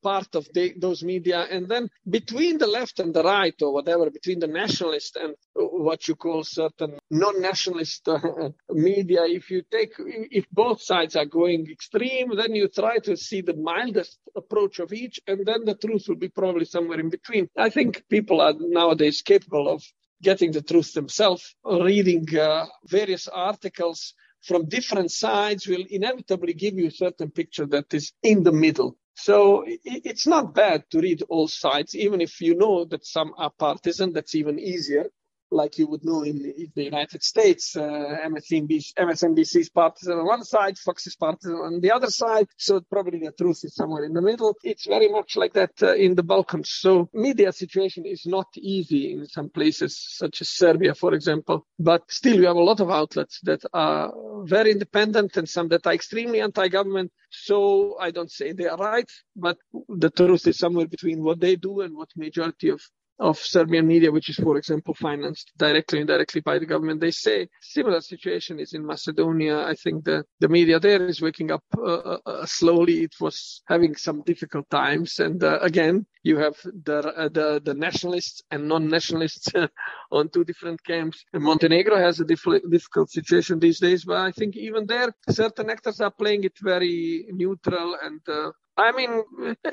part 0.00 0.34
of 0.36 0.46
the, 0.54 0.74
those 0.78 1.02
media. 1.02 1.46
And 1.50 1.68
then 1.68 1.90
between 2.08 2.58
the 2.58 2.68
left 2.68 3.00
and 3.00 3.12
the 3.12 3.24
right, 3.24 3.54
or 3.60 3.72
whatever, 3.72 4.10
between 4.10 4.38
the 4.38 4.46
nationalist 4.46 5.16
and 5.16 5.34
what 5.54 6.06
you 6.06 6.14
call 6.14 6.44
certain 6.44 6.98
non-nationalist 7.10 8.08
uh, 8.08 8.20
media, 8.70 9.24
if 9.24 9.50
you 9.50 9.62
take, 9.68 9.94
if 9.98 10.48
both 10.50 10.80
sides 10.80 11.16
are 11.16 11.26
going 11.26 11.68
extreme, 11.68 12.36
then 12.36 12.54
you 12.54 12.68
try 12.68 12.98
to 12.98 13.16
see 13.16 13.40
the 13.40 13.56
mildest 13.56 14.18
approach 14.36 14.78
of 14.78 14.92
each, 14.92 15.20
and 15.26 15.44
then 15.44 15.64
the 15.64 15.74
truth 15.74 16.04
will 16.08 16.16
be 16.16 16.28
probably 16.28 16.64
somewhere 16.64 17.00
in 17.00 17.10
between. 17.10 17.48
I 17.56 17.70
think 17.70 18.04
people 18.08 18.40
are 18.40 18.54
nowadays 18.56 19.22
capable 19.22 19.68
of 19.68 19.82
getting 20.22 20.52
the 20.52 20.62
truth 20.62 20.92
themselves, 20.92 21.54
reading 21.64 22.26
uh, 22.36 22.66
various 22.86 23.28
articles 23.28 24.14
from 24.42 24.66
different 24.66 25.10
sides 25.10 25.66
will 25.66 25.84
inevitably 25.90 26.54
give 26.54 26.78
you 26.78 26.88
a 26.88 26.92
certain 26.92 27.30
picture 27.30 27.66
that 27.66 27.92
is 27.92 28.12
in 28.22 28.42
the 28.42 28.52
middle. 28.52 28.96
So 29.14 29.64
it's 29.66 30.26
not 30.26 30.54
bad 30.54 30.84
to 30.90 31.00
read 31.00 31.22
all 31.28 31.48
sides, 31.48 31.96
even 31.96 32.20
if 32.20 32.40
you 32.40 32.54
know 32.54 32.84
that 32.84 33.04
some 33.04 33.32
are 33.36 33.50
partisan, 33.58 34.12
that's 34.12 34.36
even 34.36 34.60
easier 34.60 35.06
like 35.50 35.78
you 35.78 35.86
would 35.86 36.04
know 36.04 36.22
in 36.22 36.38
the, 36.42 36.54
in 36.62 36.72
the 36.74 36.84
United 36.84 37.22
States. 37.22 37.76
Uh, 37.76 38.16
MSNBC, 38.26 39.56
is 39.56 39.70
partisan 39.70 40.18
on 40.18 40.26
one 40.26 40.44
side, 40.44 40.78
Fox 40.78 41.06
is 41.06 41.16
partisan 41.16 41.54
on 41.54 41.80
the 41.80 41.90
other 41.90 42.08
side. 42.08 42.46
So 42.56 42.80
probably 42.90 43.20
the 43.20 43.32
truth 43.32 43.60
is 43.64 43.74
somewhere 43.74 44.04
in 44.04 44.12
the 44.12 44.22
middle. 44.22 44.56
It's 44.62 44.86
very 44.86 45.08
much 45.08 45.36
like 45.36 45.54
that 45.54 45.70
uh, 45.82 45.94
in 45.94 46.14
the 46.14 46.22
Balkans. 46.22 46.70
So 46.70 47.08
media 47.12 47.52
situation 47.52 48.04
is 48.06 48.26
not 48.26 48.48
easy 48.56 49.12
in 49.12 49.26
some 49.26 49.48
places, 49.48 49.98
such 49.98 50.40
as 50.40 50.48
Serbia, 50.50 50.94
for 50.94 51.14
example. 51.14 51.66
But 51.78 52.02
still, 52.08 52.38
we 52.38 52.44
have 52.44 52.56
a 52.56 52.60
lot 52.60 52.80
of 52.80 52.90
outlets 52.90 53.40
that 53.42 53.62
are 53.72 54.12
very 54.44 54.72
independent 54.72 55.36
and 55.36 55.48
some 55.48 55.68
that 55.68 55.86
are 55.86 55.92
extremely 55.92 56.40
anti-government. 56.40 57.12
So 57.30 57.96
I 58.00 58.10
don't 58.10 58.30
say 58.30 58.52
they 58.52 58.66
are 58.66 58.78
right, 58.78 59.10
but 59.36 59.58
the 59.88 60.10
truth 60.10 60.46
is 60.46 60.58
somewhere 60.58 60.86
between 60.86 61.22
what 61.22 61.40
they 61.40 61.56
do 61.56 61.80
and 61.80 61.94
what 61.96 62.08
majority 62.16 62.70
of 62.70 62.80
of 63.18 63.38
Serbian 63.38 63.86
media, 63.86 64.10
which 64.10 64.28
is, 64.28 64.36
for 64.36 64.56
example, 64.56 64.94
financed 64.94 65.52
directly 65.56 66.00
and 66.00 66.08
indirectly 66.08 66.40
by 66.40 66.58
the 66.58 66.66
government. 66.66 67.00
They 67.00 67.10
say 67.10 67.48
similar 67.60 68.00
situation 68.00 68.60
is 68.60 68.72
in 68.72 68.86
Macedonia. 68.86 69.66
I 69.66 69.74
think 69.74 70.04
the, 70.04 70.24
the 70.40 70.48
media 70.48 70.78
there 70.78 71.02
is 71.06 71.20
waking 71.20 71.50
up 71.50 71.64
uh, 71.76 71.82
uh, 71.82 72.18
uh 72.26 72.46
slowly. 72.46 73.02
It 73.02 73.14
was 73.20 73.62
having 73.66 73.96
some 73.96 74.22
difficult 74.22 74.68
times. 74.70 75.18
And 75.18 75.42
uh, 75.42 75.58
again, 75.60 76.06
you 76.22 76.36
have 76.38 76.56
the, 76.84 76.98
uh, 76.98 77.28
the, 77.28 77.60
the 77.64 77.74
nationalists 77.74 78.42
and 78.50 78.68
non-nationalists 78.68 79.48
on 80.12 80.28
two 80.28 80.44
different 80.44 80.82
camps. 80.84 81.24
And 81.32 81.42
Montenegro 81.42 81.96
has 81.96 82.20
a 82.20 82.24
diff- 82.24 82.62
difficult 82.70 83.10
situation 83.10 83.58
these 83.58 83.80
days, 83.80 84.04
but 84.04 84.16
I 84.16 84.32
think 84.32 84.56
even 84.56 84.86
there, 84.86 85.12
certain 85.30 85.70
actors 85.70 86.00
are 86.00 86.10
playing 86.10 86.44
it 86.44 86.56
very 86.60 87.26
neutral 87.30 87.96
and 88.02 88.20
uh, 88.28 88.50
I 88.78 88.92
mean, 88.92 89.24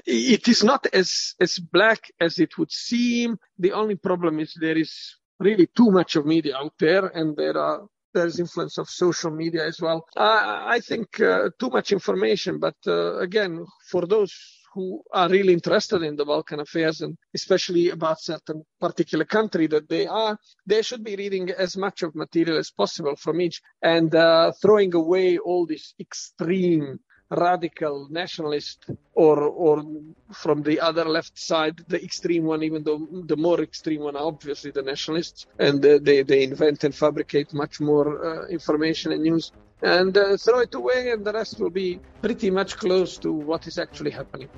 it 0.05 0.47
is 0.47 0.63
not 0.63 0.87
as, 0.91 1.35
as 1.39 1.59
black 1.59 2.11
as 2.19 2.39
it 2.39 2.57
would 2.57 2.71
seem. 2.71 3.37
The 3.59 3.73
only 3.73 3.95
problem 3.95 4.39
is 4.39 4.57
there 4.59 4.77
is 4.77 5.15
really 5.39 5.67
too 5.67 5.91
much 5.91 6.15
of 6.15 6.25
media 6.25 6.57
out 6.57 6.73
there 6.79 7.07
and 7.07 7.37
there 7.37 7.57
are 7.57 7.85
there's 8.15 8.39
influence 8.39 8.77
of 8.77 8.89
social 8.89 9.29
media 9.29 9.65
as 9.65 9.79
well. 9.81 10.07
I 10.15 10.79
think 10.79 11.19
uh, 11.19 11.49
too 11.59 11.69
much 11.69 11.91
information, 11.91 12.59
but 12.59 12.75
uh, 12.87 13.17
again, 13.17 13.65
for 13.91 14.07
those 14.07 14.33
who 14.73 15.03
are 15.13 15.29
really 15.29 15.53
interested 15.53 16.01
in 16.01 16.15
the 16.15 16.25
Balkan 16.25 16.61
affairs 16.61 17.01
and 17.01 17.17
especially 17.33 17.89
about 17.89 18.21
certain 18.21 18.63
particular 18.79 19.25
country 19.25 19.67
that 19.67 19.89
they 19.89 20.07
are, 20.07 20.37
they 20.65 20.81
should 20.81 21.03
be 21.03 21.17
reading 21.17 21.49
as 21.51 21.77
much 21.77 22.03
of 22.03 22.15
material 22.15 22.57
as 22.57 22.71
possible 22.71 23.15
from 23.17 23.41
each 23.41 23.61
and 23.81 24.15
uh, 24.15 24.51
throwing 24.61 24.95
away 24.95 25.37
all 25.37 25.65
this 25.65 25.93
extreme 25.99 26.99
radical 27.29 28.07
nationalist 28.09 28.85
or 29.13 29.39
or 29.39 29.83
from 30.31 30.61
the 30.63 30.79
other 30.79 31.05
left 31.05 31.37
side, 31.37 31.83
the 31.87 32.03
extreme 32.03 32.45
one, 32.45 32.63
even 32.63 32.83
though 32.83 33.07
the 33.25 33.37
more 33.37 33.61
extreme 33.61 34.01
one 34.01 34.15
are 34.15 34.27
obviously 34.27 34.71
the 34.71 34.81
nationalists, 34.81 35.47
and 35.59 35.85
uh, 35.85 35.99
they 36.01 36.21
they 36.23 36.43
invent 36.43 36.83
and 36.83 36.93
fabricate 36.93 37.53
much 37.53 37.79
more 37.79 38.07
uh, 38.25 38.47
information 38.47 39.11
and 39.11 39.23
news 39.23 39.51
and 39.81 40.17
uh, 40.17 40.37
throw 40.37 40.59
it 40.59 40.73
away, 40.73 41.11
and 41.11 41.25
the 41.25 41.33
rest 41.33 41.59
will 41.59 41.69
be 41.69 41.99
pretty 42.21 42.49
much 42.49 42.77
close 42.77 43.17
to 43.17 43.31
what 43.31 43.67
is 43.67 43.77
actually 43.77 44.11
happening. 44.11 44.49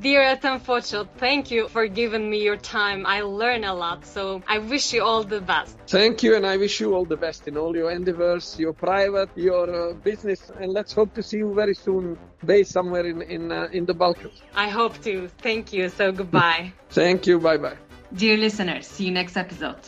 Dear 0.00 0.22
Ethem 0.22 0.58
Foço, 0.60 1.06
thank 1.18 1.50
you 1.50 1.68
for 1.68 1.86
giving 1.86 2.28
me 2.28 2.42
your 2.42 2.56
time. 2.56 3.06
I 3.06 3.22
learn 3.22 3.64
a 3.64 3.72
lot, 3.72 4.04
so 4.04 4.42
I 4.48 4.58
wish 4.58 4.92
you 4.92 5.02
all 5.02 5.22
the 5.22 5.40
best. 5.40 5.76
Thank 5.86 6.22
you, 6.22 6.34
and 6.36 6.44
I 6.44 6.56
wish 6.56 6.80
you 6.80 6.94
all 6.94 7.04
the 7.04 7.16
best 7.16 7.46
in 7.46 7.56
all 7.56 7.76
your 7.76 7.90
endeavors, 7.90 8.58
your 8.58 8.72
private, 8.72 9.30
your 9.36 9.70
uh, 9.70 9.92
business, 9.94 10.50
and 10.60 10.72
let's 10.72 10.92
hope 10.92 11.14
to 11.14 11.22
see 11.22 11.38
you 11.38 11.54
very 11.54 11.74
soon, 11.74 12.18
based 12.44 12.72
somewhere 12.72 13.06
in 13.06 13.22
in 13.22 13.52
uh, 13.52 13.68
in 13.72 13.86
the 13.86 13.94
Balkans. 13.94 14.42
I 14.54 14.68
hope 14.68 15.00
to. 15.04 15.28
Thank 15.38 15.72
you. 15.72 15.88
So 15.88 16.12
goodbye. 16.12 16.72
Thank 16.90 17.26
you. 17.26 17.38
Bye 17.38 17.58
bye. 17.58 17.76
Dear 18.12 18.36
listeners, 18.36 18.86
see 18.86 19.06
you 19.06 19.12
next 19.12 19.36
episode. 19.36 19.78